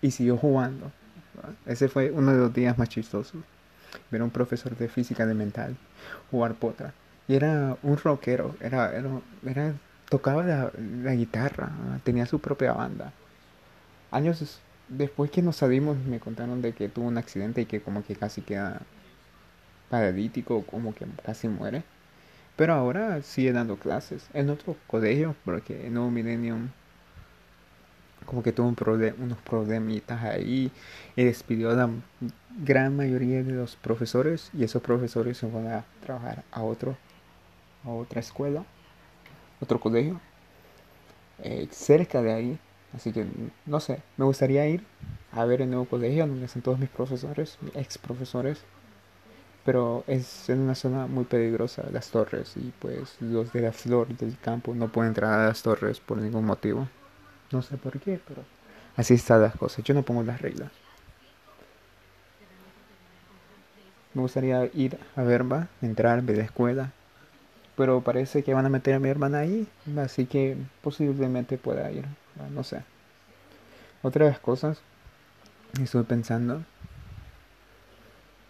Y 0.00 0.12
siguió 0.12 0.36
jugando. 0.36 0.90
Ese 1.66 1.88
fue 1.88 2.10
uno 2.10 2.32
de 2.32 2.38
los 2.38 2.54
días 2.54 2.78
más 2.78 2.88
chistosos. 2.88 3.42
Ver 4.10 4.20
a 4.20 4.24
un 4.24 4.30
profesor 4.30 4.76
de 4.76 4.88
física 4.88 5.22
elemental 5.22 5.76
jugar 6.30 6.54
potra. 6.54 6.94
Y 7.28 7.34
era 7.34 7.76
un 7.82 7.96
rockero, 7.96 8.56
era, 8.60 8.92
era, 8.96 9.20
era 9.46 9.74
tocaba 10.08 10.42
la, 10.42 11.14
guitarra, 11.14 11.70
tenía 12.04 12.26
su 12.26 12.38
propia 12.38 12.72
banda. 12.72 13.12
Años 14.10 14.60
después 14.88 15.30
que 15.30 15.40
nos 15.40 15.56
salimos 15.56 15.96
me 15.96 16.20
contaron 16.20 16.60
de 16.60 16.72
que 16.72 16.88
tuvo 16.88 17.06
un 17.06 17.16
accidente 17.16 17.62
y 17.62 17.66
que 17.66 17.80
como 17.80 18.04
que 18.04 18.16
casi 18.16 18.42
queda 18.42 18.82
paralítico, 19.88 20.64
como 20.66 20.94
que 20.94 21.06
casi 21.24 21.48
muere. 21.48 21.82
Pero 22.56 22.74
ahora 22.74 23.22
sigue 23.22 23.52
dando 23.52 23.76
clases 23.76 24.26
en 24.34 24.50
otro 24.50 24.76
colegio, 24.86 25.34
porque 25.44 25.86
en 25.86 25.96
un 25.96 26.12
Millennium 26.12 26.68
como 28.26 28.42
que 28.42 28.52
tuvo 28.52 28.68
un 28.68 28.76
unos 29.18 29.38
problemitas 29.38 30.22
ahí 30.22 30.70
y 31.16 31.24
despidió 31.24 31.70
a 31.70 31.74
la 31.74 31.90
gran 32.64 32.96
mayoría 32.96 33.42
de 33.42 33.52
los 33.52 33.76
profesores 33.76 34.50
y 34.52 34.64
esos 34.64 34.82
profesores 34.82 35.38
se 35.38 35.46
van 35.46 35.66
a 35.68 35.84
trabajar 36.04 36.44
a 36.52 36.62
otro 36.62 36.96
a 37.84 37.90
otra 37.90 38.20
escuela 38.20 38.64
otro 39.60 39.80
colegio 39.80 40.20
eh, 41.42 41.68
cerca 41.70 42.22
de 42.22 42.32
ahí. 42.32 42.58
Así 42.94 43.12
que 43.12 43.26
no 43.66 43.80
sé 43.80 44.02
me 44.16 44.24
gustaría 44.24 44.66
ir 44.68 44.84
a 45.32 45.44
ver 45.46 45.62
el 45.62 45.70
nuevo 45.70 45.86
colegio 45.86 46.26
donde 46.26 46.44
están 46.44 46.62
todos 46.62 46.78
mis 46.78 46.90
profesores 46.90 47.58
ex 47.74 47.96
profesores 47.98 48.64
pero 49.64 50.04
es 50.06 50.48
en 50.50 50.60
una 50.60 50.74
zona 50.74 51.06
muy 51.06 51.24
peligrosa 51.24 51.84
las 51.92 52.10
torres 52.10 52.54
y 52.56 52.72
pues 52.78 53.16
los 53.20 53.52
de 53.52 53.62
la 53.62 53.72
flor 53.72 54.08
del 54.08 54.36
campo 54.38 54.74
no 54.74 54.88
pueden 54.88 55.10
entrar 55.10 55.40
a 55.40 55.46
las 55.46 55.62
torres 55.62 56.00
por 56.00 56.18
ningún 56.18 56.44
motivo 56.44 56.88
no 57.52 57.62
sé 57.62 57.76
por 57.76 57.98
qué 58.00 58.20
pero 58.26 58.42
así 58.96 59.14
están 59.14 59.42
las 59.42 59.56
cosas. 59.56 59.84
Yo 59.84 59.94
no 59.94 60.02
pongo 60.02 60.22
las 60.22 60.40
reglas. 60.40 60.70
Me 64.14 64.22
gustaría 64.22 64.66
ir 64.74 64.98
a 65.16 65.22
Verba 65.22 65.68
entrar 65.80 66.22
ver 66.22 66.38
la 66.38 66.44
escuela 66.44 66.92
pero 67.76 68.02
parece 68.02 68.42
que 68.42 68.52
van 68.52 68.66
a 68.66 68.68
meter 68.68 68.94
a 68.94 68.98
mi 68.98 69.08
hermana 69.08 69.38
ahí 69.38 69.66
así 69.98 70.26
que 70.26 70.56
posiblemente 70.82 71.56
pueda 71.56 71.90
ir 71.90 72.04
no 72.50 72.64
sé. 72.64 72.82
Otra 74.02 74.26
de 74.26 74.32
las 74.32 74.40
cosas 74.40 74.80
estuve 75.82 76.04
pensando 76.04 76.62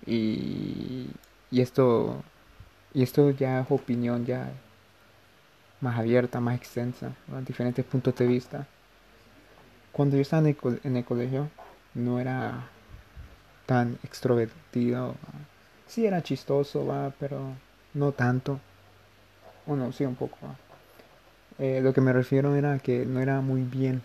y, 0.07 1.09
y 1.51 1.61
esto 1.61 2.23
y 2.95 3.03
esto 3.03 3.31
ya 3.31 3.61
es 3.61 3.67
opinión 3.71 4.27
ya 4.27 4.51
más 5.81 5.99
abierta, 5.99 6.41
más 6.41 6.57
extensa, 6.57 7.13
diferentes 7.47 7.85
puntos 7.85 8.15
de 8.17 8.27
vista. 8.27 8.67
Cuando 9.93 10.17
yo 10.17 10.23
estaba 10.23 10.41
en 10.49 10.97
el, 10.97 11.05
colegio 11.05 11.51
no 11.95 12.19
era 12.19 12.69
tan 13.67 13.99
extrovertido. 14.03 15.15
Sí 15.87 16.07
era 16.07 16.23
chistoso, 16.23 16.87
va, 16.87 17.13
pero 17.19 17.41
no 17.95 18.13
tanto. 18.13 18.59
Bueno, 19.67 19.93
sí 19.93 20.05
un 20.05 20.15
poco. 20.15 20.39
Eh, 21.59 21.81
lo 21.83 21.93
que 21.93 22.01
me 22.01 22.13
refiero 22.13 22.57
era 22.57 22.79
que 22.79 23.05
no 23.05 23.21
era 23.21 23.41
muy 23.43 23.63
bien 23.63 24.03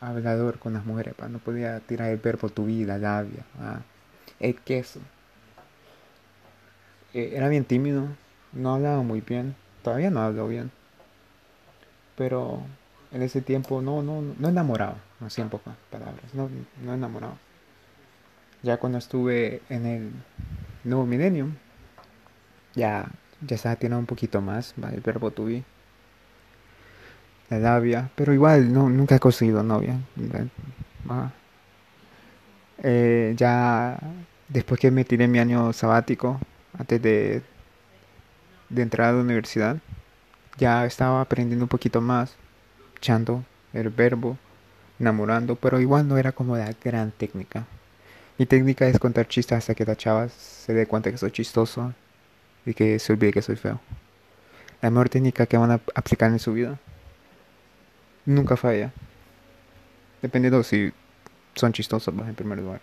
hablador 0.00 0.58
con 0.58 0.74
las 0.74 0.84
mujeres, 0.84 1.14
no 1.30 1.38
podía 1.38 1.80
tirar 1.80 2.10
el 2.10 2.18
verbo 2.18 2.48
tu 2.48 2.66
vida, 2.66 2.98
labia 2.98 3.44
el 4.40 4.60
queso. 4.60 5.00
Eh, 7.14 7.32
era 7.34 7.48
bien 7.48 7.64
tímido, 7.64 8.08
no 8.52 8.74
hablaba 8.74 9.02
muy 9.02 9.20
bien, 9.20 9.54
todavía 9.82 10.10
no 10.10 10.20
hablo 10.20 10.48
bien. 10.48 10.70
Pero 12.16 12.62
en 13.14 13.22
ese 13.22 13.40
tiempo 13.40 13.80
no, 13.80 14.02
no, 14.02 14.22
no 14.38 14.48
enamoraba, 14.48 14.96
así 15.24 15.40
en 15.40 15.48
pocas 15.48 15.76
palabras, 15.90 16.34
no, 16.34 16.50
no 16.82 16.94
enamoraba. 16.94 17.36
Ya 18.62 18.76
cuando 18.78 18.98
estuve 18.98 19.62
en 19.68 19.86
el 19.86 20.10
nuevo 20.82 21.06
millennium, 21.06 21.54
ya, 22.74 23.06
ya 23.40 23.54
estaba 23.54 23.76
teniendo 23.76 24.00
un 24.00 24.06
poquito 24.06 24.40
más, 24.40 24.74
el 24.92 25.00
verbo 25.00 25.30
tuve. 25.30 25.62
La 27.50 27.58
labia, 27.58 28.10
pero 28.16 28.32
igual 28.32 28.72
no, 28.72 28.88
nunca 28.88 29.16
he 29.16 29.20
conseguido 29.20 29.62
novia. 29.62 29.96
Eh, 32.82 33.34
ya 33.36 33.98
después 34.48 34.80
que 34.80 34.90
me 34.90 35.04
tiré 35.04 35.28
mi 35.28 35.38
año 35.38 35.72
sabático, 35.72 36.40
antes 36.76 37.00
de, 37.00 37.42
de 38.70 38.82
entrar 38.82 39.10
a 39.10 39.12
la 39.12 39.20
universidad, 39.20 39.76
ya 40.56 40.84
estaba 40.84 41.20
aprendiendo 41.20 41.64
un 41.64 41.68
poquito 41.68 42.00
más, 42.00 42.34
echando 42.96 43.44
el 43.72 43.88
verbo, 43.88 44.38
enamorando, 44.98 45.56
pero 45.56 45.80
igual 45.80 46.08
no 46.08 46.18
era 46.18 46.32
como 46.32 46.56
la 46.56 46.72
gran 46.82 47.10
técnica. 47.10 47.66
Mi 48.38 48.46
técnica 48.46 48.86
es 48.88 48.98
contar 48.98 49.28
chistes 49.28 49.58
hasta 49.58 49.74
que 49.74 49.84
la 49.84 49.96
chava 49.96 50.28
se 50.28 50.74
dé 50.74 50.86
cuenta 50.86 51.10
que 51.10 51.18
soy 51.18 51.30
chistoso 51.30 51.92
y 52.66 52.74
que 52.74 52.98
se 52.98 53.12
olvide 53.12 53.32
que 53.32 53.42
soy 53.42 53.56
feo. 53.56 53.80
La 54.80 54.90
mejor 54.90 55.08
técnica 55.08 55.46
que 55.46 55.56
van 55.56 55.70
a 55.70 55.80
aplicar 55.94 56.30
en 56.30 56.38
su 56.38 56.52
vida 56.52 56.78
nunca 58.26 58.56
falla. 58.56 58.92
Dependiendo 60.22 60.62
si 60.62 60.92
son 61.54 61.72
chistosos 61.72 62.14
en 62.14 62.34
primer 62.34 62.58
lugar. 62.58 62.80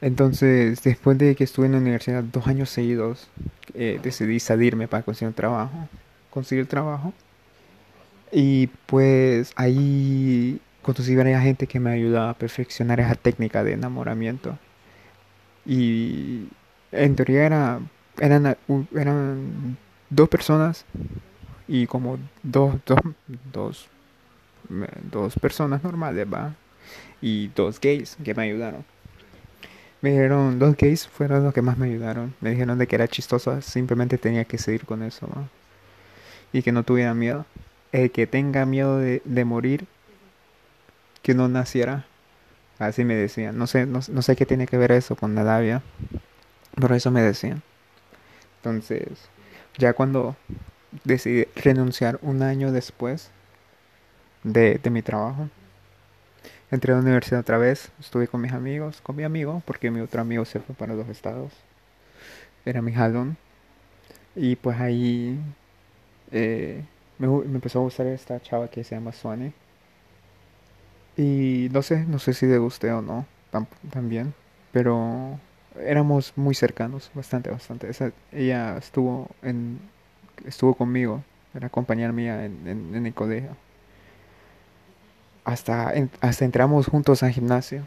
Entonces, 0.00 0.82
después 0.82 1.16
de 1.16 1.34
que 1.36 1.44
estuve 1.44 1.66
en 1.66 1.72
la 1.72 1.78
universidad 1.78 2.22
dos 2.24 2.46
años 2.46 2.70
seguidos, 2.70 3.28
eh, 3.74 4.00
decidí 4.02 4.40
salirme 4.40 4.88
para 4.88 5.02
conseguir 5.02 5.34
trabajo. 5.34 5.88
Conseguir 6.30 6.66
trabajo. 6.66 7.12
Y 8.32 8.68
pues 8.86 9.52
ahí 9.56 10.60
conocí 10.82 11.18
a 11.18 11.40
gente 11.40 11.66
que 11.66 11.80
me 11.80 11.92
ayudaba 11.92 12.30
a 12.30 12.34
perfeccionar 12.34 13.00
esa 13.00 13.14
técnica 13.14 13.62
de 13.62 13.74
enamoramiento. 13.74 14.58
Y 15.66 16.48
en 16.90 17.14
teoría 17.14 17.46
era, 17.46 17.80
eran, 18.18 18.56
eran 18.96 19.76
dos 20.10 20.28
personas 20.28 20.84
y 21.68 21.86
como 21.86 22.18
dos, 22.42 22.76
dos, 22.86 23.00
dos, 23.52 23.88
dos 25.10 25.34
personas 25.36 25.84
normales, 25.84 26.26
¿va? 26.32 26.54
y 27.20 27.48
dos 27.48 27.80
gays 27.80 28.16
que 28.22 28.34
me 28.34 28.42
ayudaron. 28.42 28.84
Me 30.00 30.10
dijeron, 30.10 30.58
dos 30.58 30.76
gays 30.76 31.06
fueron 31.06 31.44
los 31.44 31.54
que 31.54 31.62
más 31.62 31.78
me 31.78 31.86
ayudaron. 31.86 32.34
Me 32.40 32.50
dijeron 32.50 32.76
de 32.76 32.88
que 32.88 32.96
era 32.96 33.06
chistosa, 33.06 33.62
simplemente 33.62 34.18
tenía 34.18 34.44
que 34.44 34.58
seguir 34.58 34.84
con 34.84 35.02
eso. 35.02 35.28
Y 36.52 36.62
que 36.62 36.72
no 36.72 36.82
tuviera 36.82 37.14
miedo. 37.14 37.46
El 37.92 38.10
que 38.10 38.26
tenga 38.26 38.66
miedo 38.66 38.98
de, 38.98 39.44
morir, 39.44 39.86
que 41.22 41.34
no 41.34 41.48
naciera. 41.48 42.06
Así 42.78 43.04
me 43.04 43.14
decían. 43.14 43.58
No 43.58 43.66
sé, 43.66 43.86
no, 43.86 44.00
sé 44.00 44.36
qué 44.36 44.46
tiene 44.46 44.66
que 44.66 44.78
ver 44.78 44.92
eso 44.92 45.14
con 45.14 45.34
la 45.34 45.44
labia. 45.44 45.82
Pero 46.80 46.94
eso 46.94 47.10
me 47.10 47.22
decían. 47.22 47.62
Entonces, 48.56 49.08
ya 49.78 49.92
cuando 49.92 50.36
decidí 51.04 51.46
renunciar 51.54 52.18
un 52.22 52.42
año 52.42 52.72
después 52.72 53.30
de, 54.42 54.80
de 54.82 54.90
mi 54.90 55.02
trabajo, 55.02 55.48
Entré 56.72 56.94
a 56.94 56.96
la 56.96 57.02
universidad 57.02 57.40
otra 57.40 57.58
vez, 57.58 57.92
estuve 58.00 58.26
con 58.26 58.40
mis 58.40 58.52
amigos, 58.52 59.02
con 59.02 59.14
mi 59.14 59.24
amigo, 59.24 59.62
porque 59.66 59.90
mi 59.90 60.00
otro 60.00 60.22
amigo 60.22 60.46
se 60.46 60.58
fue 60.58 60.74
para 60.74 60.94
los 60.94 61.06
estados. 61.10 61.52
Era 62.64 62.80
mi 62.80 62.94
jalón. 62.94 63.36
Y 64.34 64.56
pues 64.56 64.80
ahí 64.80 65.38
eh, 66.30 66.82
me, 67.26 67.56
empezó 67.56 67.80
a 67.80 67.82
gustar 67.82 68.06
esta 68.06 68.40
chava 68.40 68.68
que 68.68 68.84
se 68.84 68.94
llama 68.94 69.12
Swane. 69.12 69.52
Y 71.16 71.68
no 71.72 71.82
sé, 71.82 72.04
no 72.06 72.18
sé 72.18 72.32
si 72.34 72.46
le 72.46 72.58
gusté 72.58 72.90
o 72.92 73.02
no, 73.02 73.26
también. 73.90 74.34
Pero 74.72 75.38
éramos 75.80 76.32
muy 76.36 76.54
cercanos, 76.54 77.10
bastante, 77.14 77.50
bastante. 77.50 77.90
ella 78.32 78.76
estuvo 78.78 79.28
en 79.42 79.80
estuvo 80.46 80.74
conmigo, 80.74 81.22
era 81.54 81.68
compañera 81.68 82.12
mía 82.12 82.44
en, 82.44 82.94
en 82.94 83.06
el 83.06 83.14
colegio 83.14 83.56
hasta, 85.44 85.92
hasta 86.20 86.44
entramos 86.44 86.86
juntos 86.86 87.22
al 87.22 87.30
gimnasio. 87.30 87.86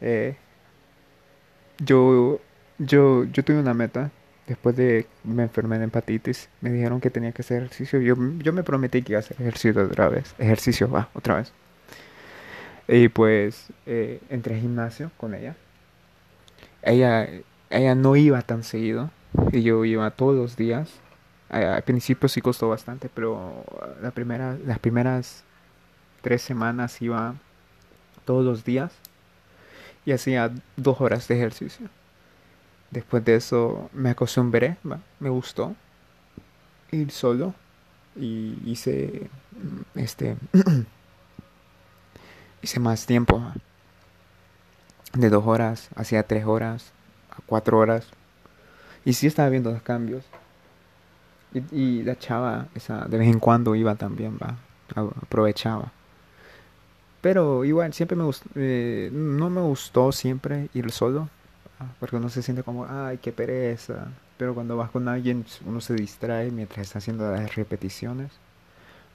Eh, 0.00 0.36
yo, 1.78 2.40
yo, 2.78 3.24
yo 3.24 3.44
tuve 3.44 3.58
una 3.58 3.74
meta. 3.74 4.10
Después 4.50 4.74
de 4.74 5.06
me 5.22 5.44
enfermé 5.44 5.78
de 5.78 5.84
hepatitis, 5.84 6.48
me 6.60 6.72
dijeron 6.72 7.00
que 7.00 7.08
tenía 7.08 7.30
que 7.30 7.42
hacer 7.42 7.58
ejercicio. 7.62 8.00
Yo, 8.00 8.16
yo 8.38 8.52
me 8.52 8.64
prometí 8.64 9.00
que 9.00 9.12
iba 9.12 9.18
a 9.18 9.20
hacer 9.20 9.40
ejercicio 9.40 9.80
otra 9.80 10.08
vez. 10.08 10.34
Ejercicio, 10.38 10.90
va, 10.90 11.08
otra 11.14 11.36
vez. 11.36 11.52
Y 12.88 13.06
pues 13.10 13.68
eh, 13.86 14.20
entré 14.28 14.56
al 14.56 14.60
gimnasio 14.60 15.12
con 15.18 15.34
ella. 15.36 15.54
Ella, 16.82 17.28
ella 17.70 17.94
no 17.94 18.16
iba 18.16 18.42
tan 18.42 18.64
seguido. 18.64 19.12
Y 19.52 19.62
yo 19.62 19.84
iba 19.84 20.10
todos 20.10 20.34
los 20.34 20.56
días. 20.56 20.90
Al 21.48 21.82
principio 21.82 22.28
sí 22.28 22.40
costó 22.40 22.68
bastante, 22.68 23.08
pero 23.08 23.64
la 24.02 24.10
primera, 24.10 24.58
las 24.66 24.80
primeras 24.80 25.44
tres 26.22 26.42
semanas 26.42 27.00
iba 27.00 27.36
todos 28.24 28.44
los 28.44 28.64
días 28.64 28.90
y 30.04 30.10
hacía 30.10 30.50
dos 30.76 31.00
horas 31.00 31.28
de 31.28 31.36
ejercicio. 31.36 31.88
Después 32.90 33.24
de 33.24 33.36
eso 33.36 33.88
me 33.92 34.10
acostumbré, 34.10 34.76
me 35.20 35.28
gustó 35.30 35.74
ir 36.90 37.10
solo 37.10 37.54
y 38.16 38.58
hice 38.64 39.28
este 39.94 40.36
hice 42.62 42.80
más 42.80 43.06
tiempo 43.06 43.42
de 45.14 45.28
dos 45.28 45.46
horas 45.46 45.88
hacia 45.96 46.22
tres 46.22 46.44
horas, 46.44 46.92
a 47.30 47.40
cuatro 47.46 47.78
horas. 47.78 48.06
Y 49.04 49.14
sí 49.14 49.26
estaba 49.26 49.48
viendo 49.48 49.70
los 49.70 49.82
cambios. 49.82 50.24
Y, 51.52 51.74
y 51.74 52.02
la 52.02 52.16
chava, 52.16 52.68
esa, 52.74 53.06
de 53.06 53.18
vez 53.18 53.28
en 53.28 53.40
cuando 53.40 53.74
iba 53.74 53.94
también, 53.96 54.38
va, 54.40 54.56
aprovechaba. 55.22 55.92
Pero 57.20 57.64
igual, 57.64 57.92
siempre 57.92 58.16
me 58.16 58.24
gustó, 58.24 58.48
eh, 58.54 59.10
no 59.12 59.50
me 59.50 59.60
gustó 59.60 60.12
siempre 60.12 60.68
ir 60.74 60.90
solo, 60.92 61.28
porque 61.98 62.16
uno 62.16 62.28
se 62.28 62.42
siente 62.42 62.62
como, 62.62 62.86
ay, 62.88 63.18
qué 63.18 63.32
pereza. 63.32 64.08
Pero 64.36 64.54
cuando 64.54 64.76
vas 64.76 64.90
con 64.90 65.08
alguien, 65.08 65.44
uno 65.66 65.80
se 65.80 65.94
distrae 65.94 66.50
mientras 66.50 66.86
está 66.86 66.98
haciendo 66.98 67.30
las 67.30 67.54
repeticiones. 67.54 68.32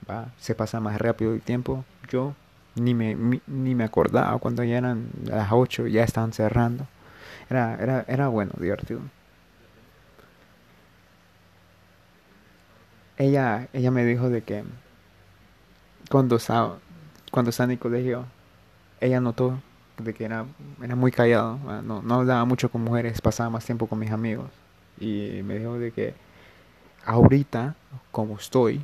Va, 0.09 0.27
se 0.39 0.55
pasa 0.55 0.79
más 0.79 0.99
rápido 0.99 1.33
el 1.33 1.41
tiempo. 1.41 1.85
Yo 2.09 2.33
ni 2.75 2.93
me, 2.93 3.15
ni 3.47 3.75
me 3.75 3.83
acordaba 3.83 4.37
cuando 4.39 4.63
ya 4.63 4.77
eran 4.77 5.09
las 5.23 5.51
8, 5.51 5.87
ya 5.87 6.03
estaban 6.03 6.33
cerrando. 6.33 6.87
Era, 7.49 7.75
era, 7.81 8.05
era 8.07 8.27
bueno, 8.27 8.53
divertido. 8.59 9.01
Ella, 13.17 13.67
ella 13.73 13.91
me 13.91 14.05
dijo 14.05 14.29
de 14.29 14.41
que 14.43 14.63
cuando 16.09 16.35
estaba, 16.35 16.79
cuando 17.31 17.49
estaba 17.49 17.65
en 17.65 17.71
el 17.71 17.79
colegio, 17.79 18.25
ella 18.99 19.21
notó 19.21 19.59
de 19.97 20.13
que 20.13 20.25
era, 20.25 20.45
era 20.81 20.95
muy 20.95 21.11
callado, 21.11 21.57
no, 21.83 22.01
no 22.01 22.15
hablaba 22.15 22.45
mucho 22.45 22.69
con 22.69 22.83
mujeres, 22.83 23.21
pasaba 23.21 23.49
más 23.49 23.65
tiempo 23.65 23.87
con 23.87 23.99
mis 23.99 24.11
amigos. 24.11 24.49
Y 24.99 25.41
me 25.43 25.59
dijo 25.59 25.77
de 25.77 25.91
que 25.91 26.13
ahorita, 27.05 27.75
como 28.11 28.35
estoy, 28.37 28.83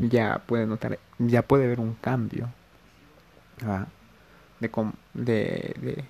ya 0.00 0.42
puede 0.46 0.66
notar, 0.66 0.98
ya 1.18 1.42
puede 1.42 1.66
ver 1.66 1.80
un 1.80 1.94
cambio 1.94 2.48
de, 4.60 4.68
de, 5.14 5.74
de, 5.80 6.04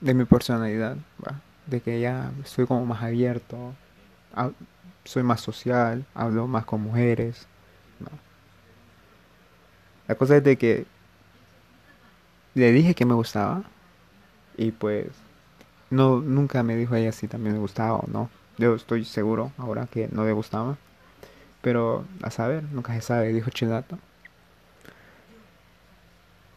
de, 0.00 0.14
mi 0.14 0.24
personalidad, 0.24 0.96
de 1.66 1.80
que 1.80 2.00
ya 2.00 2.30
soy 2.44 2.66
como 2.66 2.84
más 2.86 3.02
abierto, 3.02 3.74
soy 5.04 5.22
más 5.22 5.40
social, 5.40 6.04
hablo 6.14 6.46
más 6.46 6.64
con 6.64 6.80
mujeres. 6.82 7.46
La 10.08 10.14
cosa 10.14 10.36
es 10.36 10.44
de 10.44 10.56
que 10.56 10.86
le 12.56 12.72
dije 12.72 12.94
que 12.94 13.04
me 13.04 13.14
gustaba 13.14 13.64
y 14.56 14.72
pues 14.72 15.08
no 15.90 16.20
nunca 16.22 16.62
me 16.62 16.74
dijo 16.74 16.94
ella 16.94 17.12
si 17.12 17.28
también 17.28 17.54
me 17.54 17.60
gustaba 17.60 17.96
o 17.96 18.06
no. 18.08 18.30
Yo 18.58 18.74
estoy 18.74 19.04
seguro 19.04 19.52
ahora 19.58 19.86
que 19.86 20.08
no 20.10 20.24
le 20.24 20.32
gustaba. 20.32 20.78
Pero 21.60 22.04
a 22.22 22.30
saber, 22.30 22.64
nunca 22.72 22.94
se 22.94 23.02
sabe, 23.02 23.32
dijo 23.32 23.50
Chilato. 23.50 23.98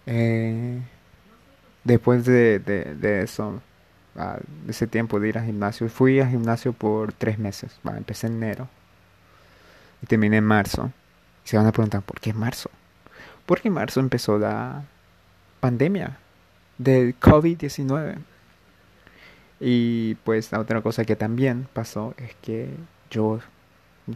Eh, 0.05 0.81
después 1.83 2.25
de, 2.25 2.59
de, 2.59 3.21
eso, 3.21 3.61
de 4.15 4.71
ese 4.71 4.87
tiempo 4.87 5.19
de 5.19 5.29
ir 5.29 5.37
al 5.37 5.45
gimnasio, 5.45 5.89
fui 5.89 6.21
al 6.21 6.29
gimnasio 6.29 6.71
por 6.71 7.11
tres 7.11 7.37
meses. 7.39 7.77
empecé 7.83 8.27
en 8.27 8.37
enero 8.37 8.69
y 10.01 10.05
terminé 10.05 10.37
en 10.37 10.45
marzo. 10.45 10.91
Y 11.45 11.49
se 11.49 11.57
van 11.57 11.67
a 11.67 11.73
preguntar, 11.73 12.03
¿por 12.03 12.21
qué 12.21 12.33
marzo? 12.33 12.69
Porque 13.45 13.67
en 13.67 13.73
marzo 13.73 13.99
empezó 13.99 14.37
la 14.39 14.83
pandemia 15.59 16.17
del 16.77 17.19
COVID-19. 17.19 18.17
Y 19.59 20.15
pues 20.15 20.51
la 20.51 20.59
otra 20.59 20.81
cosa 20.81 21.03
que 21.05 21.15
también 21.15 21.67
pasó 21.73 22.13
es 22.17 22.33
que 22.41 22.69
yo, 23.11 23.39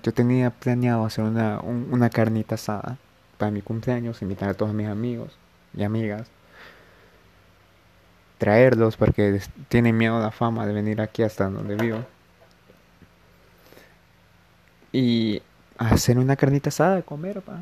yo 0.03 0.13
tenía 0.13 0.51
planeado 0.51 1.05
hacer 1.05 1.25
una, 1.25 1.59
una 1.59 2.09
carnita 2.09 2.55
asada 2.55 2.97
para 3.37 3.51
mi 3.51 3.61
cumpleaños, 3.61 4.21
invitar 4.21 4.49
a 4.49 4.53
todos 4.53 4.73
mis 4.73 4.87
amigos 4.87 5.37
y 5.75 5.83
amigas, 5.83 6.29
traerlos 8.37 8.95
porque 8.95 9.41
tienen 9.67 9.97
miedo 9.97 10.17
a 10.17 10.21
la 10.21 10.31
fama 10.31 10.65
de 10.65 10.73
venir 10.73 11.01
aquí 11.01 11.23
hasta 11.23 11.49
donde 11.49 11.75
vivo. 11.75 12.05
Y 14.91 15.41
hacer 15.77 16.19
una 16.19 16.35
carnita 16.35 16.69
asada, 16.69 17.01
comer, 17.01 17.41
pa. 17.41 17.61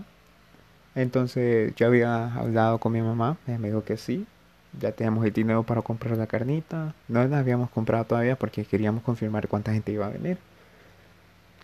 Entonces 0.96 1.74
yo 1.76 1.88
había 1.88 2.34
hablado 2.36 2.78
con 2.80 2.92
mi 2.92 3.02
mamá, 3.02 3.38
me 3.48 3.68
dijo 3.68 3.84
que 3.84 3.98
sí, 3.98 4.26
ya 4.80 4.92
teníamos 4.92 5.26
el 5.26 5.34
dinero 5.34 5.64
para 5.64 5.82
comprar 5.82 6.18
la 6.18 6.28
carnita, 6.28 6.94
no 7.08 7.26
la 7.28 7.40
habíamos 7.40 7.70
comprado 7.70 8.06
todavía 8.06 8.36
porque 8.36 8.66
queríamos 8.66 9.04
confirmar 9.04 9.48
cuánta 9.48 9.74
gente 9.74 9.92
iba 9.92 10.06
a 10.06 10.10
venir. 10.10 10.38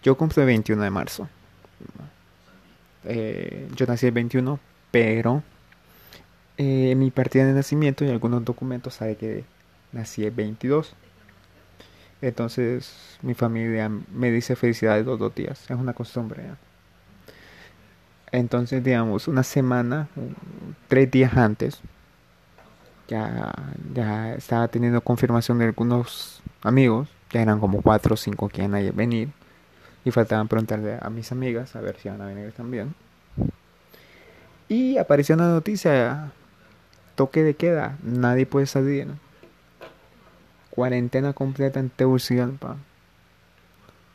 Yo 0.04 0.18
cumplí 0.18 0.42
el 0.42 0.48
21 0.48 0.84
de 0.84 0.90
marzo. 0.90 1.28
Eh, 3.06 3.70
yo 3.76 3.86
nací 3.86 4.06
el 4.06 4.12
21, 4.12 4.60
pero 4.92 5.44
eh, 6.58 6.96
mi 6.96 7.12
partida 7.12 7.46
de 7.46 7.54
nacimiento 7.54 8.04
y 8.06 8.10
algunos 8.10 8.44
documentos 8.44 8.96
sabe 8.96 9.16
que 9.16 9.44
nací 9.92 10.26
el 10.26 10.32
22. 10.32 10.94
Entonces 12.22 13.18
mi 13.22 13.34
familia 13.34 13.90
me 13.90 14.32
dice 14.32 14.56
felicidades 14.56 15.06
los 15.06 15.20
dos 15.20 15.34
días, 15.36 15.70
es 15.70 15.78
una 15.78 15.94
costumbre. 15.94 16.44
Entonces, 18.32 18.84
digamos, 18.84 19.28
una 19.28 19.44
semana, 19.44 20.10
tres 20.88 21.10
días 21.10 21.36
antes, 21.38 21.80
ya, 23.08 23.54
ya 23.94 24.34
estaba 24.34 24.68
teniendo 24.68 25.00
confirmación 25.02 25.60
de 25.60 25.66
algunos 25.66 26.42
amigos, 26.62 27.08
ya 27.32 27.42
eran 27.42 27.60
como 27.60 27.82
cuatro 27.82 28.16
o 28.16 28.18
cinco 28.18 28.50
que 28.50 28.64
iban 28.64 28.76
a 28.76 28.92
venir, 28.92 29.30
y 30.04 30.12
faltaban 30.12 30.48
preguntarle 30.48 30.98
a 31.02 31.10
mis 31.10 31.32
amigas 31.32 31.76
a 31.76 31.82
ver 31.82 31.98
si 31.98 32.10
iban 32.10 32.22
a 32.22 32.28
venir 32.28 32.52
también. 32.52 32.94
Y 34.68 34.98
apareció 34.98 35.36
una 35.36 35.50
noticia, 35.50 36.32
toque 37.16 37.44
de 37.44 37.54
queda, 37.56 37.98
nadie 38.04 38.46
puede 38.46 38.66
salir. 38.66 39.08
Cuarentena 40.70 41.32
completa 41.32 41.80
en 41.80 41.90
Tegucigalpa. 41.90 42.76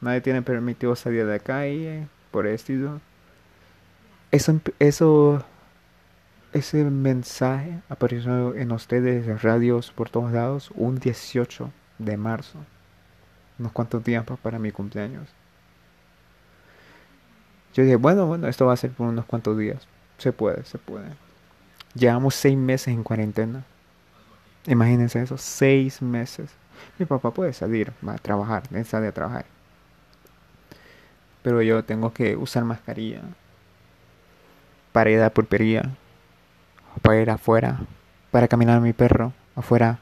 Nadie 0.02 0.20
tiene 0.20 0.42
permitido 0.42 0.94
salir 0.96 1.24
de 1.24 1.32
la 1.32 1.38
calle 1.38 2.06
por 2.30 2.46
estilo 2.46 3.00
eso, 4.32 5.44
ese 6.54 6.84
mensaje 6.84 7.80
apareció 7.88 8.54
en 8.54 8.72
ustedes, 8.72 9.42
radios 9.42 9.90
por 9.92 10.08
todos 10.08 10.32
lados, 10.32 10.70
un 10.74 10.98
18 10.98 11.70
de 11.98 12.16
marzo, 12.16 12.58
unos 13.58 13.72
cuantos 13.72 14.02
días 14.02 14.24
para 14.42 14.58
mi 14.58 14.72
cumpleaños. 14.72 15.28
Yo 17.74 17.82
dije, 17.82 17.96
bueno, 17.96 18.26
bueno, 18.26 18.48
esto 18.48 18.66
va 18.66 18.72
a 18.72 18.76
ser 18.76 18.90
por 18.90 19.08
unos 19.08 19.24
cuantos 19.26 19.56
días. 19.56 19.86
Se 20.18 20.32
puede, 20.32 20.64
se 20.64 20.78
puede. 20.78 21.10
Llevamos 21.94 22.34
seis 22.34 22.56
meses 22.56 22.88
en 22.88 23.02
cuarentena. 23.02 23.64
Imagínense 24.66 25.22
eso, 25.22 25.36
seis 25.38 26.00
meses. 26.00 26.50
Mi 26.98 27.06
papá 27.06 27.32
puede 27.32 27.52
salir, 27.52 27.92
va 28.06 28.14
a 28.14 28.18
trabajar, 28.18 28.62
él 28.72 28.84
sale 28.84 29.08
a 29.08 29.12
trabajar. 29.12 29.44
Pero 31.42 31.60
yo 31.62 31.84
tengo 31.84 32.12
que 32.12 32.36
usar 32.36 32.64
mascarilla, 32.64 33.22
para 34.92 35.10
ir 35.10 35.18
a 35.18 35.22
la 35.22 35.30
pulpería, 35.30 35.90
para 37.00 37.20
ir 37.20 37.30
afuera, 37.30 37.80
para 38.30 38.48
caminar 38.48 38.80
mi 38.80 38.92
perro 38.92 39.32
afuera, 39.56 39.98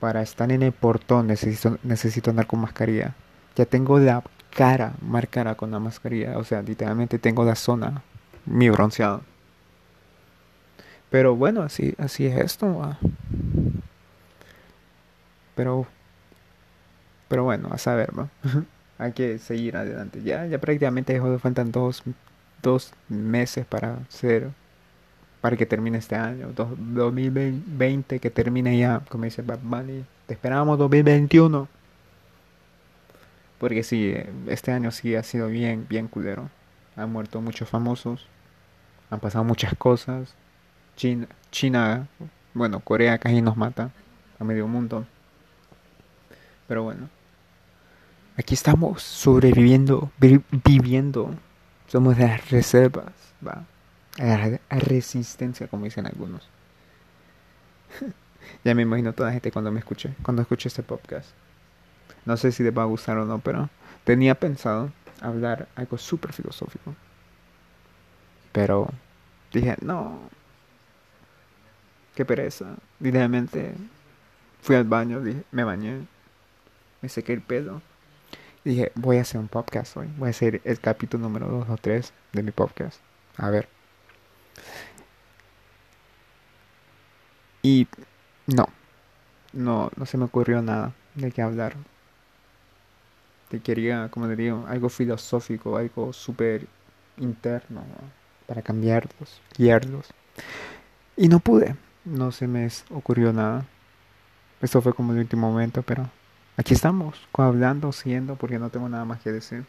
para 0.00 0.22
estar 0.22 0.50
en 0.52 0.62
el 0.62 0.72
portón 0.72 1.26
necesito, 1.26 1.78
necesito 1.82 2.30
andar 2.30 2.46
con 2.46 2.60
mascarilla. 2.60 3.14
Ya 3.56 3.66
tengo 3.66 3.98
la 3.98 4.22
cara 4.54 4.92
marcada 5.00 5.54
con 5.54 5.70
la 5.70 5.80
mascarilla, 5.80 6.38
o 6.38 6.44
sea, 6.44 6.62
literalmente 6.62 7.18
tengo 7.18 7.44
la 7.44 7.54
zona, 7.54 8.02
mi 8.46 8.68
bronceado. 8.70 9.22
Pero 11.10 11.36
bueno, 11.36 11.62
así, 11.62 11.94
así 11.98 12.26
es 12.26 12.38
esto. 12.38 12.96
Pero, 15.54 15.86
pero 17.28 17.44
bueno, 17.44 17.68
a 17.70 17.78
saber, 17.78 18.10
hay 18.98 19.12
que 19.12 19.38
seguir 19.38 19.76
adelante. 19.76 20.22
Ya, 20.22 20.46
ya 20.46 20.58
prácticamente 20.58 21.20
faltan 21.38 21.70
dos 21.70 22.02
dos 22.64 22.92
meses 23.08 23.64
para 23.66 23.98
hacer 24.08 24.50
para 25.40 25.56
que 25.56 25.66
termine 25.66 25.98
este 25.98 26.16
año 26.16 26.52
2020 26.56 28.18
que 28.18 28.30
termine 28.30 28.78
ya 28.78 29.02
como 29.10 29.24
dice 29.24 29.42
Bad 29.42 29.60
Bunny 29.62 30.04
te 30.26 30.32
esperamos 30.32 30.78
2021 30.78 31.68
porque 33.58 33.82
sí 33.82 34.14
este 34.48 34.72
año 34.72 34.90
sí 34.90 35.14
ha 35.14 35.22
sido 35.22 35.48
bien 35.48 35.86
bien 35.88 36.08
culero. 36.08 36.50
Han 36.96 37.12
muerto 37.12 37.40
muchos 37.40 37.68
famosos 37.68 38.26
han 39.10 39.20
pasado 39.20 39.44
muchas 39.44 39.74
cosas. 39.76 40.34
China 40.96 41.28
China 41.50 42.08
bueno 42.54 42.80
Corea 42.80 43.18
casi 43.18 43.42
nos 43.42 43.56
mata 43.56 43.90
a 44.38 44.44
medio 44.44 44.66
mundo. 44.66 45.06
Pero 46.66 46.82
bueno 46.84 47.10
aquí 48.36 48.54
estamos 48.54 49.02
sobreviviendo 49.02 50.10
viviendo 50.18 51.34
somos 51.94 52.18
las 52.18 52.50
reservas, 52.50 53.12
va. 53.46 53.64
A 54.18 54.78
resistencia, 54.80 55.68
como 55.68 55.84
dicen 55.84 56.06
algunos. 56.06 56.42
ya 58.64 58.74
me 58.74 58.82
imagino 58.82 59.12
toda 59.12 59.28
la 59.28 59.34
gente 59.34 59.52
cuando 59.52 59.70
me 59.70 59.78
escuche, 59.78 60.12
cuando 60.22 60.42
escuche 60.42 60.66
este 60.66 60.82
podcast. 60.82 61.30
No 62.24 62.36
sé 62.36 62.50
si 62.50 62.64
les 62.64 62.76
va 62.76 62.82
a 62.82 62.86
gustar 62.86 63.16
o 63.18 63.24
no, 63.24 63.38
pero 63.38 63.70
tenía 64.02 64.34
pensado 64.34 64.90
hablar 65.20 65.68
algo 65.76 65.96
súper 65.96 66.32
filosófico. 66.32 66.96
Pero 68.50 68.88
dije, 69.52 69.76
no, 69.80 70.18
qué 72.16 72.24
pereza. 72.24 72.74
Literalmente 72.98 73.72
fui 74.62 74.74
al 74.74 74.82
baño, 74.82 75.20
dije, 75.20 75.44
me 75.52 75.62
bañé, 75.62 76.08
me 77.02 77.08
sequé 77.08 77.34
el 77.34 77.40
pelo. 77.40 77.82
Dije, 78.64 78.92
voy 78.94 79.18
a 79.18 79.20
hacer 79.20 79.40
un 79.40 79.48
podcast 79.48 79.94
hoy. 79.96 80.08
Voy 80.16 80.28
a 80.28 80.30
hacer 80.30 80.62
el 80.64 80.80
capítulo 80.80 81.24
número 81.24 81.48
2 81.48 81.68
o 81.68 81.76
3 81.76 82.12
de 82.32 82.42
mi 82.42 82.50
podcast. 82.50 82.98
A 83.36 83.50
ver. 83.50 83.68
Y 87.62 87.86
no, 88.46 88.66
no, 89.52 89.90
no 89.96 90.06
se 90.06 90.16
me 90.16 90.24
ocurrió 90.24 90.62
nada 90.62 90.94
de 91.14 91.30
qué 91.30 91.42
hablar. 91.42 91.74
Te 93.50 93.60
quería, 93.60 94.08
como 94.10 94.28
te 94.28 94.50
algo 94.50 94.88
filosófico, 94.88 95.76
algo 95.76 96.12
súper 96.14 96.66
interno 97.18 97.84
para 98.46 98.62
cambiarlos, 98.62 99.42
guiarlos. 99.56 100.08
Y 101.16 101.28
no 101.28 101.38
pude, 101.38 101.76
no 102.04 102.32
se 102.32 102.48
me 102.48 102.66
ocurrió 102.90 103.32
nada. 103.32 103.66
Esto 104.62 104.80
fue 104.80 104.94
como 104.94 105.12
el 105.12 105.18
último 105.18 105.50
momento, 105.50 105.82
pero 105.82 106.08
aquí 106.56 106.74
estamos, 106.74 107.20
hablando, 107.32 107.92
siendo, 107.92 108.36
porque 108.36 108.58
no 108.58 108.70
tengo 108.70 108.88
nada 108.88 109.04
más 109.04 109.20
que 109.20 109.32
decir. 109.32 109.64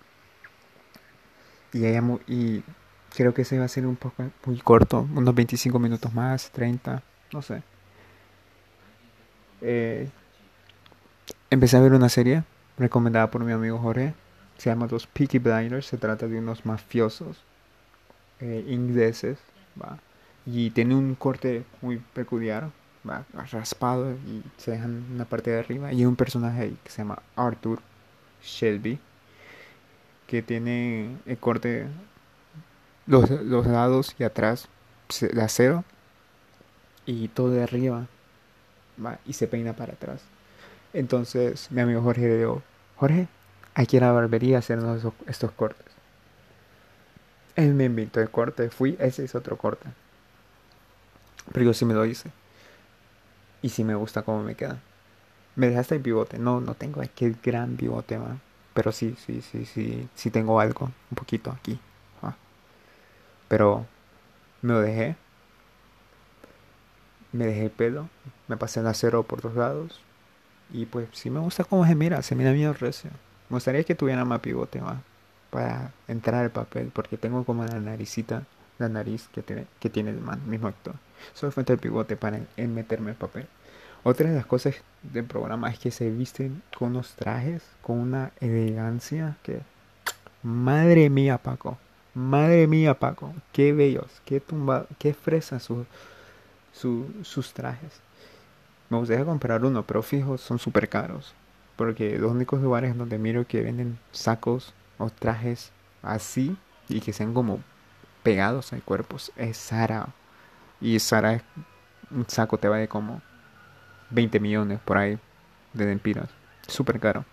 Y, 1.73 1.85
y 2.31 2.63
creo 3.15 3.33
que 3.33 3.43
se 3.45 3.59
va 3.59 3.65
a 3.65 3.69
ser 3.69 3.85
un 3.85 3.95
poco 3.95 4.23
muy 4.45 4.57
corto, 4.59 5.07
unos 5.13 5.35
25 5.35 5.79
minutos 5.79 6.13
más, 6.13 6.51
30, 6.51 7.03
no 7.33 7.41
sé. 7.41 7.63
Eh, 9.61 10.09
empecé 11.49 11.77
a 11.77 11.81
ver 11.81 11.93
una 11.93 12.09
serie 12.09 12.43
recomendada 12.77 13.31
por 13.31 13.43
mi 13.43 13.51
amigo 13.51 13.79
Jorge. 13.79 14.13
Se 14.57 14.69
llama 14.69 14.87
Los 14.89 15.07
Peaky 15.07 15.39
Blinders. 15.39 15.87
Se 15.87 15.97
trata 15.97 16.27
de 16.27 16.37
unos 16.39 16.65
mafiosos 16.65 17.43
eh, 18.39 18.63
ingleses. 18.67 19.39
Y 20.45 20.69
tiene 20.71 20.95
un 20.95 21.15
corte 21.15 21.63
muy 21.81 21.97
peculiar. 21.97 22.69
¿Va? 23.07 23.25
Raspado 23.51 24.11
y 24.11 24.43
se 24.57 24.71
dejan 24.71 25.05
una 25.13 25.25
parte 25.25 25.51
de 25.51 25.59
arriba. 25.59 25.93
Y 25.93 25.97
hay 25.97 26.05
un 26.05 26.15
personaje 26.15 26.73
que 26.83 26.89
se 26.89 26.99
llama 26.99 27.21
Arthur 27.35 27.79
Shelby. 28.43 28.99
Que 30.27 30.41
tiene 30.41 31.17
el 31.25 31.37
corte 31.37 31.87
los, 33.05 33.29
los 33.29 33.67
lados 33.67 34.15
y 34.17 34.23
atrás 34.23 34.67
de 35.19 35.41
acero. 35.41 35.83
Y 37.05 37.27
todo 37.27 37.51
de 37.51 37.63
arriba 37.63 38.07
y 39.25 39.33
se 39.33 39.47
peina 39.47 39.73
para 39.73 39.93
atrás. 39.93 40.21
Entonces 40.93 41.69
mi 41.71 41.81
amigo 41.81 42.01
Jorge 42.01 42.21
le 42.21 42.37
dijo, 42.37 42.63
Jorge, 42.95 43.27
hay 43.73 43.85
que 43.85 43.97
ir 43.97 44.03
a 44.03 44.07
la 44.07 44.13
barbería 44.13 44.57
a 44.57 44.59
hacernos 44.59 45.05
estos 45.27 45.51
cortes. 45.51 45.85
Él 47.55 47.73
me 47.73 47.85
invitó 47.85 48.19
de 48.19 48.27
corte, 48.27 48.69
fui, 48.69 48.97
ese 48.99 49.23
es 49.23 49.35
otro 49.35 49.57
corte. 49.57 49.87
Pero 51.51 51.65
yo 51.65 51.73
sí 51.73 51.85
me 51.85 51.93
lo 51.93 52.05
hice. 52.05 52.31
Y 53.65 53.69
sí 53.69 53.83
me 53.83 53.95
gusta 53.95 54.21
cómo 54.21 54.43
me 54.43 54.53
queda. 54.53 54.77
Me 55.55 55.69
dejaste 55.69 55.95
el 55.95 56.01
pivote. 56.01 56.37
No, 56.37 56.61
no 56.61 56.75
tengo 56.75 57.01
aquel 57.01 57.35
gran 57.43 57.75
pivote, 57.75 58.19
man. 58.19 58.39
Pero 58.75 58.91
sí, 58.91 59.15
sí, 59.25 59.41
sí, 59.41 59.65
sí, 59.65 60.07
sí 60.13 60.29
tengo 60.29 60.59
algo, 60.59 60.91
un 61.09 61.15
poquito 61.15 61.49
aquí. 61.49 61.79
Pero 63.47 63.87
me 64.61 64.73
lo 64.73 64.81
dejé 64.81 65.15
me 67.31 67.47
dejé 67.47 67.63
el 67.63 67.71
pelo, 67.71 68.07
me 68.47 68.55
pasé 68.55 68.81
el 68.81 68.87
acero 68.87 69.23
por 69.23 69.41
dos 69.41 69.55
lados 69.55 69.99
y 70.71 70.85
pues 70.85 71.09
sí 71.13 71.31
me 71.31 71.39
gusta 71.39 71.63
cómo 71.63 71.87
se 71.87 71.95
mira, 71.95 72.21
se 72.21 72.35
mira 72.35 72.51
bien 72.51 72.75
recio. 72.75 73.09
Me 73.49 73.55
gustaría 73.55 73.83
que 73.83 73.95
tuviera 73.95 74.25
más 74.25 74.41
pivote 74.41 74.79
más 74.79 74.97
para 75.49 75.91
entrar 76.07 76.43
al 76.43 76.51
papel 76.51 76.91
porque 76.93 77.17
tengo 77.17 77.43
como 77.45 77.65
la 77.65 77.79
naricita, 77.79 78.43
la 78.77 78.89
nariz 78.89 79.27
que 79.33 79.41
tiene, 79.41 79.65
que 79.79 79.89
tiene 79.89 80.11
el 80.11 80.21
man, 80.21 80.47
mismo 80.47 80.67
actor. 80.67 80.93
Solo 81.33 81.51
falta 81.51 81.73
el 81.73 81.79
pivote 81.79 82.15
para 82.15 82.39
en, 82.57 82.75
meterme 82.75 83.11
el 83.11 83.17
papel. 83.17 83.47
Otra 84.03 84.29
de 84.29 84.35
las 84.35 84.45
cosas 84.45 84.75
del 85.01 85.25
programa 85.25 85.69
es 85.69 85.79
que 85.79 85.91
se 85.91 86.09
visten 86.11 86.61
con 86.77 86.89
unos 86.89 87.13
trajes, 87.13 87.63
con 87.81 87.99
una 87.99 88.31
elegancia 88.39 89.37
que... 89.43 89.61
Madre 90.43 91.09
mía, 91.09 91.39
Paco. 91.39 91.77
Madre 92.13 92.67
mía, 92.67 92.93
Paco. 92.93 93.33
Qué 93.51 93.73
bellos, 93.73 94.21
qué 94.25 94.39
tumba, 94.39 94.85
qué 94.99 95.13
fresa 95.13 95.59
su, 95.59 95.85
sus 96.71 97.53
trajes. 97.53 97.99
Me 98.89 98.97
gustaría 98.97 99.25
comprar 99.25 99.65
uno, 99.65 99.83
pero 99.83 100.03
fijo, 100.03 100.37
son 100.37 100.59
súper 100.59 100.87
caros. 100.87 101.33
Porque 101.75 102.17
los 102.19 102.31
únicos 102.31 102.61
lugares 102.61 102.95
donde 102.95 103.17
miro 103.17 103.47
que 103.47 103.61
venden 103.61 103.97
sacos 104.11 104.73
o 104.97 105.09
trajes 105.09 105.71
así 106.03 106.55
y 106.87 107.01
que 107.01 107.11
sean 107.11 107.33
como 107.33 107.59
pegados 108.23 108.73
al 108.73 108.83
cuerpo 108.83 109.17
es 109.35 109.57
Sara. 109.57 110.09
Y 110.81 110.99
Sara, 110.99 111.41
un 112.11 112.27
saco 112.27 112.57
te 112.57 112.67
vale 112.67 112.87
como 112.87 113.21
20 114.09 114.39
millones 114.39 114.79
por 114.83 114.97
ahí 114.97 115.17
de 115.73 115.85
lempiras. 115.85 116.29
Súper 116.67 116.99
caro. 116.99 117.25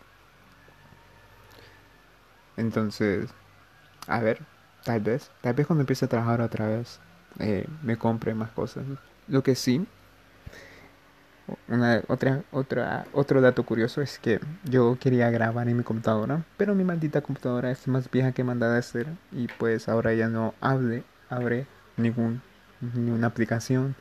Entonces, 2.57 3.31
a 4.07 4.21
ver, 4.21 4.43
tal 4.85 5.01
vez, 5.01 5.31
tal 5.41 5.55
vez 5.55 5.67
cuando 5.67 5.83
empiece 5.83 6.05
a 6.05 6.09
trabajar 6.09 6.41
otra 6.41 6.67
vez, 6.69 7.01
eh, 7.39 7.67
me 7.83 7.97
compre 7.97 8.35
más 8.35 8.51
cosas. 8.51 8.85
Lo 9.29 9.43
que 9.43 9.55
sí, 9.55 9.87
una, 11.69 12.03
otra, 12.09 12.45
otra, 12.53 13.07
otro 13.13 13.41
dato 13.41 13.65
curioso 13.65 14.01
es 14.01 14.19
que 14.19 14.41
yo 14.65 14.97
quería 15.01 15.31
grabar 15.31 15.69
en 15.69 15.77
mi 15.77 15.83
computadora, 15.83 16.45
pero 16.57 16.75
mi 16.75 16.85
maldita 16.85 17.21
computadora 17.21 17.71
es 17.71 17.89
más 17.89 18.11
vieja 18.11 18.33
que 18.33 18.45
mandada 18.45 18.77
a 18.77 18.79
hacer 18.79 19.07
y 19.33 19.49
pues 19.49 19.89
ahora 19.89 20.15
ya 20.15 20.29
no 20.29 20.55
hable, 20.61 21.05
abre 21.29 21.67
ningún, 21.97 22.43
ninguna 22.95 23.29
aplicación, 23.29 23.95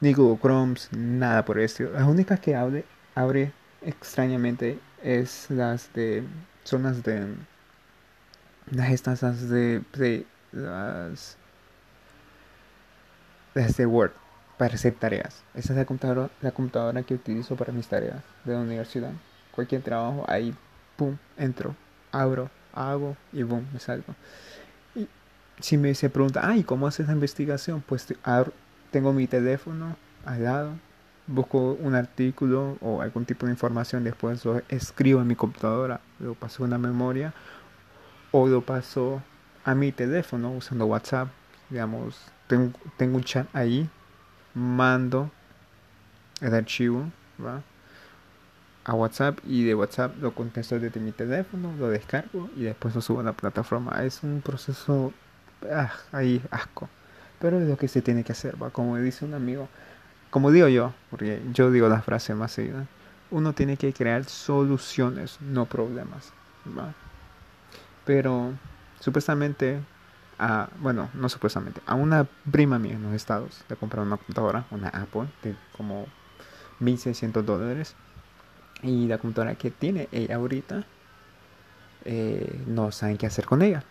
ni 0.00 0.12
Google 0.12 0.40
Chrome, 0.40 0.74
nada 0.96 1.44
por 1.44 1.58
eso. 1.58 1.84
Las 1.84 2.04
únicas 2.04 2.40
que 2.40 2.56
abre, 2.56 2.84
abre 3.14 3.52
extrañamente 3.82 4.78
es 5.02 5.46
las 5.50 5.92
de, 5.94 6.24
son 6.64 6.82
las 6.82 7.02
de, 7.02 7.34
las 8.70 8.90
estas, 8.90 9.20
de, 9.48 9.82
de 9.94 10.26
las 10.52 11.36
desde 13.54 13.86
Word 13.86 14.12
para 14.58 14.74
hacer 14.74 14.94
tareas. 14.94 15.42
Esa 15.54 15.72
es 15.72 15.78
la 15.78 15.84
computadora, 15.84 16.30
la 16.40 16.50
computadora 16.52 17.02
que 17.02 17.14
utilizo 17.14 17.56
para 17.56 17.72
mis 17.72 17.88
tareas 17.88 18.22
de 18.44 18.52
la 18.54 18.60
universidad. 18.60 19.12
Cualquier 19.52 19.82
trabajo, 19.82 20.24
ahí, 20.28 20.54
pum, 20.96 21.16
entro, 21.36 21.74
abro, 22.10 22.50
hago 22.72 23.16
y 23.32 23.42
boom, 23.42 23.66
me 23.72 23.78
salgo. 23.78 24.14
Si 25.60 25.76
me 25.76 25.94
se 25.94 26.10
pregunta, 26.10 26.40
ay, 26.44 26.64
¿cómo 26.64 26.86
haces 26.86 27.06
la 27.06 27.12
investigación? 27.12 27.82
Pues 27.86 28.12
tengo 28.90 29.12
mi 29.12 29.26
teléfono 29.26 29.96
al 30.24 30.44
lado, 30.44 30.72
busco 31.26 31.72
un 31.80 31.94
artículo 31.94 32.78
o 32.80 33.00
algún 33.00 33.24
tipo 33.24 33.46
de 33.46 33.52
información, 33.52 34.04
después 34.04 34.44
lo 34.44 34.62
escribo 34.68 35.20
en 35.20 35.26
mi 35.26 35.36
computadora, 35.36 36.00
lo 36.18 36.34
paso 36.34 36.62
a 36.62 36.66
una 36.66 36.78
memoria 36.78 37.32
o 38.30 38.48
lo 38.48 38.62
paso 38.62 39.22
a 39.64 39.74
mi 39.74 39.92
teléfono 39.92 40.50
usando 40.52 40.86
WhatsApp, 40.86 41.28
digamos, 41.70 42.18
tengo, 42.46 43.16
un 43.16 43.24
chat 43.24 43.46
ahí, 43.54 43.88
mando 44.54 45.30
el 46.40 46.54
archivo 46.54 47.06
a 48.84 48.94
WhatsApp 48.94 49.38
y 49.46 49.64
de 49.64 49.74
WhatsApp 49.74 50.16
lo 50.20 50.34
contesto 50.34 50.78
desde 50.78 51.00
mi 51.00 51.12
teléfono, 51.12 51.72
lo 51.78 51.88
descargo 51.88 52.50
y 52.56 52.62
después 52.62 52.94
lo 52.94 53.00
subo 53.00 53.20
a 53.20 53.22
la 53.22 53.32
plataforma. 53.32 54.04
Es 54.04 54.22
un 54.22 54.42
proceso 54.42 55.12
ah, 55.70 55.92
ahí 56.12 56.42
asco, 56.50 56.88
pero 57.38 57.60
es 57.60 57.68
lo 57.68 57.76
que 57.76 57.88
se 57.88 58.02
tiene 58.02 58.24
que 58.24 58.32
hacer, 58.32 58.56
como 58.72 58.96
dice 58.98 59.24
un 59.24 59.34
amigo, 59.34 59.68
como 60.30 60.50
digo 60.50 60.68
yo, 60.68 60.94
porque 61.10 61.42
yo 61.52 61.70
digo 61.70 61.88
la 61.88 62.02
frase 62.02 62.34
más 62.34 62.52
seguida, 62.52 62.86
uno 63.30 63.52
tiene 63.52 63.76
que 63.76 63.92
crear 63.92 64.24
soluciones, 64.24 65.38
no 65.40 65.66
problemas. 65.66 66.32
Pero 68.04 68.52
supuestamente 69.00 69.80
bueno, 70.80 71.08
no 71.14 71.28
supuestamente, 71.28 71.80
a 71.86 71.94
una 71.94 72.26
prima 72.50 72.78
mía 72.78 72.94
en 72.94 73.02
los 73.02 73.14
estados 73.14 73.64
le 73.68 73.76
compraron 73.76 74.08
una 74.08 74.16
computadora, 74.16 74.66
una 74.70 74.88
Apple, 74.88 75.28
de 75.42 75.54
como 75.76 76.06
1600 76.80 77.44
dólares. 77.44 77.94
Y 78.82 79.06
la 79.06 79.18
computadora 79.18 79.54
que 79.54 79.70
tiene 79.70 80.08
ella 80.10 80.36
ahorita, 80.36 80.84
eh, 82.04 82.64
no 82.66 82.90
saben 82.90 83.16
qué 83.16 83.26
hacer 83.26 83.46
con 83.46 83.62
ella. 83.62 83.84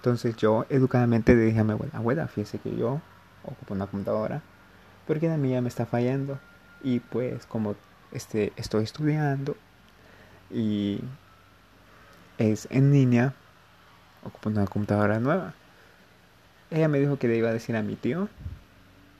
Entonces 0.00 0.34
yo 0.36 0.64
educadamente 0.70 1.34
le 1.34 1.42
dije 1.42 1.60
a 1.60 1.64
mi 1.64 1.72
abuela, 1.72 1.92
abuela, 1.98 2.26
fíjese 2.26 2.58
que 2.58 2.74
yo 2.74 3.02
ocupo 3.44 3.74
una 3.74 3.86
computadora 3.86 4.40
porque 5.06 5.28
la 5.28 5.36
mía 5.36 5.60
me 5.60 5.68
está 5.68 5.84
fallando. 5.84 6.38
Y 6.82 7.00
pues 7.00 7.44
como 7.44 7.76
este, 8.10 8.54
estoy 8.56 8.84
estudiando 8.84 9.58
y 10.50 11.02
es 12.38 12.66
en 12.70 12.92
línea, 12.92 13.34
ocupo 14.24 14.48
una 14.48 14.66
computadora 14.66 15.20
nueva. 15.20 15.52
Ella 16.70 16.88
me 16.88 16.98
dijo 16.98 17.18
que 17.18 17.28
le 17.28 17.36
iba 17.36 17.50
a 17.50 17.52
decir 17.52 17.76
a 17.76 17.82
mi 17.82 17.94
tío 17.94 18.30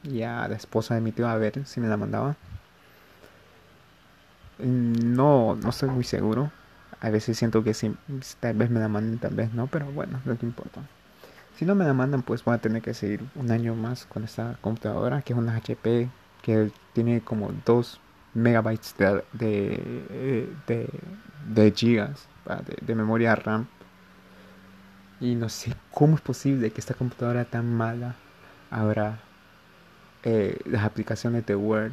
y 0.03 0.23
a 0.23 0.49
la 0.49 0.57
esposa 0.57 0.95
de 0.95 1.03
mi 1.03 1.13
tío 1.13 1.29
a 1.29 1.37
ver 1.37 1.67
si 1.67 1.81
me 1.81 1.89
la 1.89 1.99
mandaba. 1.99 2.37
No, 4.59 5.57
no 5.57 5.69
estoy 5.69 5.91
muy 5.91 6.05
seguro. 6.05 6.51
A 7.01 7.11
veces 7.11 7.39
siento 7.39 7.63
que 7.65 7.75
sí, 7.75 7.95
tal 8.41 8.57
vez 8.57 8.71
me 8.71 8.81
la 8.81 8.89
manden, 8.89 9.19
tal 9.19 9.35
vez 9.35 9.53
no, 9.53 9.67
pero 9.67 9.87
bueno, 9.93 10.21
no 10.25 10.39
que 10.39 10.47
importa. 10.47 10.83
Si 11.57 11.65
no 11.65 11.75
me 11.75 11.85
la 11.85 11.95
mandan, 11.95 12.23
pues 12.23 12.45
voy 12.45 12.55
a 12.55 12.59
tener 12.59 12.83
que 12.83 12.95
seguir 12.95 13.23
un 13.35 13.51
año 13.51 13.75
más 13.75 14.07
con 14.07 14.25
esta 14.25 14.57
computadora, 14.61 15.23
que 15.23 15.33
es 15.33 15.39
una 15.39 15.57
HP 15.57 16.09
que 16.43 16.71
tiene 16.93 17.21
como 17.21 17.53
dos 17.65 18.01
megabytes 18.35 18.95
de, 18.97 19.25
de, 20.67 20.89
de, 21.49 21.73
gigas 21.73 22.29
de, 22.47 22.79
de, 22.81 22.95
memoria 22.95 23.35
RAM. 23.35 23.67
Y 25.21 25.35
no 25.35 25.49
sé 25.49 25.75
cómo 25.91 26.17
es 26.17 26.23
posible 26.23 26.71
que 26.71 26.81
esta 26.81 26.95
computadora 26.95 27.45
tan 27.45 27.75
mala 27.75 28.15
abra 28.71 29.19
eh, 30.23 30.59
las 30.67 30.85
aplicaciones 30.85 31.47
de 31.47 31.57
Word. 31.57 31.93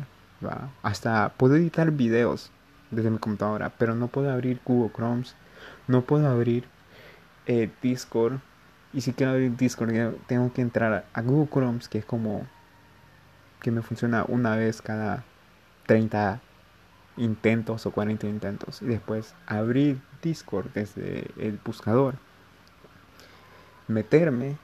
Hasta 0.83 1.29
puedo 1.37 1.55
editar 1.55 1.91
videos 1.91 2.51
desde 2.91 3.09
mi 3.09 3.17
computadora, 3.17 3.71
pero 3.77 3.95
no 3.95 4.07
puedo 4.07 4.31
abrir 4.31 4.59
Google 4.65 4.91
Chrome, 4.93 5.23
no 5.87 6.01
puedo 6.01 6.27
abrir 6.27 6.65
eh, 7.45 7.69
Discord. 7.81 8.39
Y 8.93 9.01
si 9.01 9.13
quiero 9.13 9.33
abrir 9.33 9.55
Discord, 9.55 10.15
tengo 10.27 10.51
que 10.53 10.61
entrar 10.61 11.05
a 11.13 11.21
Google 11.21 11.49
Chrome, 11.51 11.79
que 11.89 11.99
es 11.99 12.05
como 12.05 12.47
que 13.61 13.71
me 13.71 13.81
funciona 13.81 14.23
una 14.27 14.55
vez 14.55 14.81
cada 14.81 15.23
30 15.87 16.39
intentos 17.17 17.85
o 17.85 17.91
40 17.91 18.27
intentos. 18.27 18.81
Y 18.81 18.85
después 18.85 19.33
abrir 19.45 19.99
Discord 20.21 20.67
desde 20.73 21.27
el 21.37 21.59
buscador. 21.63 22.15
Meterme 23.87 24.57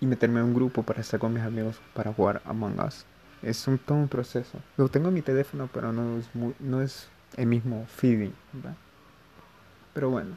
y 0.00 0.06
meterme 0.06 0.40
en 0.40 0.46
un 0.46 0.54
grupo 0.54 0.82
para 0.82 1.00
estar 1.00 1.20
con 1.20 1.32
mis 1.32 1.42
amigos 1.42 1.80
para 1.94 2.12
jugar 2.12 2.42
Among 2.44 2.80
Us. 2.80 3.04
Es 3.42 3.66
un, 3.66 3.78
todo 3.78 3.98
un 3.98 4.08
proceso. 4.08 4.58
Lo 4.76 4.88
tengo 4.88 5.08
en 5.08 5.14
mi 5.14 5.22
teléfono, 5.22 5.68
pero 5.72 5.92
no 5.92 6.18
es, 6.18 6.28
no 6.60 6.80
es 6.80 7.08
el 7.36 7.46
mismo 7.46 7.86
feeling. 7.86 8.32
Pero 9.92 10.10
bueno, 10.10 10.36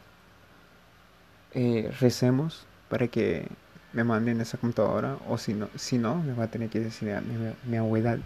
eh, 1.53 1.91
recemos 1.99 2.65
para 2.89 3.07
que 3.07 3.47
me 3.93 4.03
manden 4.03 4.41
esa 4.41 4.57
computadora 4.57 5.17
o 5.27 5.37
si 5.37 5.53
no, 5.53 5.69
si 5.75 5.97
no 5.97 6.15
me 6.15 6.33
va 6.33 6.45
a 6.45 6.51
tener 6.51 6.69
que 6.69 6.79
decir 6.79 7.11
a 7.11 7.21
mi, 7.21 7.77
abuela 7.77 8.19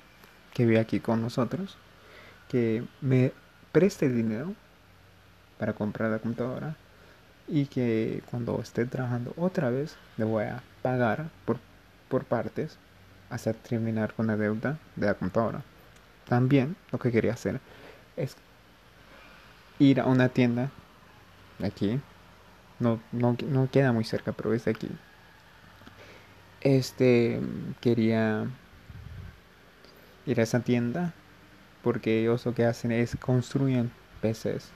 que 0.54 0.66
vive 0.66 0.80
aquí 0.80 1.00
con 1.00 1.22
nosotros 1.22 1.78
que 2.50 2.84
me 3.00 3.32
preste 3.72 4.08
el 4.08 4.16
dinero 4.16 4.54
para 5.58 5.74
comprar 5.74 6.12
la 6.12 6.20
computadora 6.20 6.76
y 7.48 7.68
que 7.68 8.22
cuando 8.30 8.60
esté 8.62 8.86
trabajando 8.86 9.34
otra 9.38 9.70
vez 9.70 9.96
le 10.18 10.26
voy 10.26 10.46
a 10.46 10.62
pagar 10.82 11.30
por, 11.46 11.58
por 12.10 12.26
partes 12.26 12.78
hasta 13.30 13.54
terminar 13.54 14.14
con 14.14 14.28
la 14.28 14.36
deuda 14.36 14.78
de 14.96 15.06
la 15.06 15.14
computadora. 15.14 15.64
También 16.28 16.76
lo 16.92 17.00
que 17.00 17.12
quería 17.12 17.34
hacer 17.34 17.62
es 18.18 18.36
ir 19.82 20.00
a 20.00 20.06
una 20.06 20.30
tienda 20.30 20.70
aquí. 21.64 22.00
No, 22.80 23.00
no, 23.12 23.36
no 23.48 23.70
queda 23.70 23.92
muy 23.92 24.04
cerca, 24.04 24.32
pero 24.32 24.54
es 24.54 24.66
de 24.66 24.72
aquí. 24.72 24.90
Este 26.62 27.42
quería 27.80 28.46
ir 30.26 30.40
a 30.40 30.44
esa 30.44 30.60
tienda 30.60 31.14
porque 31.84 32.22
ellos 32.22 32.46
lo 32.46 32.54
que 32.54 32.66
hacen 32.66 32.92
es 32.92 33.16
construyen 33.16 33.92
PCs 34.22 34.70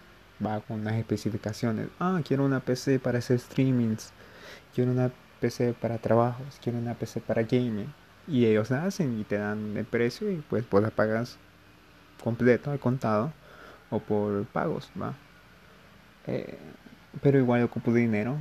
va 0.43 0.59
con 0.61 0.79
unas 0.79 0.95
especificaciones 0.95 1.87
ah 1.99 2.19
quiero 2.27 2.43
una 2.43 2.61
PC 2.61 2.97
para 2.97 3.19
hacer 3.19 3.39
streamings 3.39 4.11
quiero 4.73 4.91
una 4.91 5.11
PC 5.39 5.73
para 5.73 5.99
trabajos 5.99 6.59
quiero 6.63 6.79
una 6.79 6.95
PC 6.95 7.21
para 7.21 7.43
gaming 7.43 7.93
y 8.27 8.47
ellos 8.47 8.71
la 8.71 8.85
hacen 8.85 9.19
y 9.19 9.23
te 9.23 9.37
dan 9.37 9.77
el 9.77 9.85
precio 9.85 10.31
y 10.31 10.37
pues 10.49 10.65
pues 10.67 10.83
la 10.83 10.89
pagas 10.89 11.37
completo 12.23 12.71
al 12.71 12.79
contado 12.79 13.31
o 13.89 13.99
por 13.99 14.45
pagos 14.45 14.89
va 14.99 15.13
eh, 16.27 16.57
pero 17.21 17.39
igual 17.39 17.63
ocupo 17.63 17.93
dinero 17.93 18.35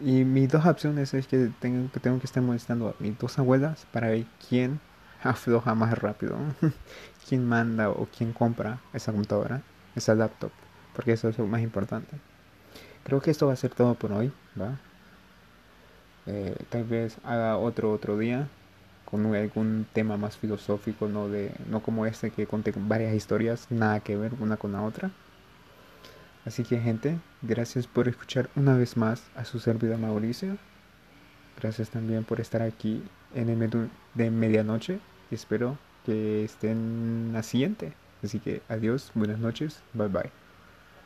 y 0.00 0.24
mis 0.24 0.48
dos 0.48 0.64
opciones 0.64 1.12
es 1.14 1.26
que 1.26 1.50
tengo 1.60 1.90
que, 1.90 2.00
tengo 2.00 2.18
que 2.18 2.26
estar 2.26 2.42
molestando 2.42 2.88
a 2.88 2.94
mis 3.02 3.18
dos 3.18 3.38
abuelas 3.38 3.86
para 3.92 4.08
ver 4.08 4.26
quién 4.48 4.80
afloja 5.22 5.74
más 5.74 5.98
rápido, 5.98 6.36
quién 7.28 7.46
manda 7.48 7.90
o 7.90 8.06
quién 8.16 8.32
compra 8.32 8.80
esa 8.92 9.12
computadora, 9.12 9.62
esa 9.96 10.14
laptop, 10.14 10.52
porque 10.94 11.12
eso 11.12 11.28
es 11.28 11.38
lo 11.38 11.46
más 11.46 11.62
importante. 11.62 12.16
Creo 13.02 13.20
que 13.20 13.30
esto 13.30 13.46
va 13.46 13.54
a 13.54 13.56
ser 13.56 13.74
todo 13.74 13.94
por 13.94 14.12
hoy, 14.12 14.32
¿va? 14.60 14.78
Eh, 16.26 16.56
tal 16.68 16.84
vez 16.84 17.16
haga 17.24 17.56
otro 17.56 17.90
otro 17.90 18.18
día 18.18 18.48
con 19.10 19.34
algún 19.34 19.86
tema 19.92 20.18
más 20.18 20.36
filosófico, 20.36 21.08
no 21.08 21.28
de 21.28 21.52
no 21.70 21.80
como 21.80 22.04
este 22.04 22.30
que 22.30 22.46
conté 22.46 22.74
varias 22.76 23.14
historias, 23.14 23.66
nada 23.70 24.00
que 24.00 24.16
ver 24.16 24.32
una 24.38 24.58
con 24.58 24.72
la 24.72 24.82
otra. 24.82 25.10
Así 26.44 26.62
que 26.62 26.78
gente, 26.78 27.18
gracias 27.40 27.86
por 27.86 28.08
escuchar 28.08 28.50
una 28.54 28.76
vez 28.76 28.96
más 28.96 29.22
a 29.34 29.44
su 29.44 29.60
servidor 29.60 29.98
Mauricio. 29.98 30.58
Gracias 31.60 31.90
también 31.90 32.24
por 32.24 32.40
estar 32.40 32.62
aquí 32.62 33.02
en 33.34 33.48
el 33.48 33.56
menú 33.56 33.88
de 34.14 34.30
medianoche 34.30 35.00
y 35.30 35.34
espero 35.34 35.78
que 36.04 36.44
estén 36.44 37.30
la 37.32 37.42
siguiente. 37.42 37.94
Así 38.22 38.40
que 38.40 38.62
adiós, 38.68 39.10
buenas 39.14 39.38
noches, 39.38 39.82
bye 39.94 40.08
bye. 40.08 40.47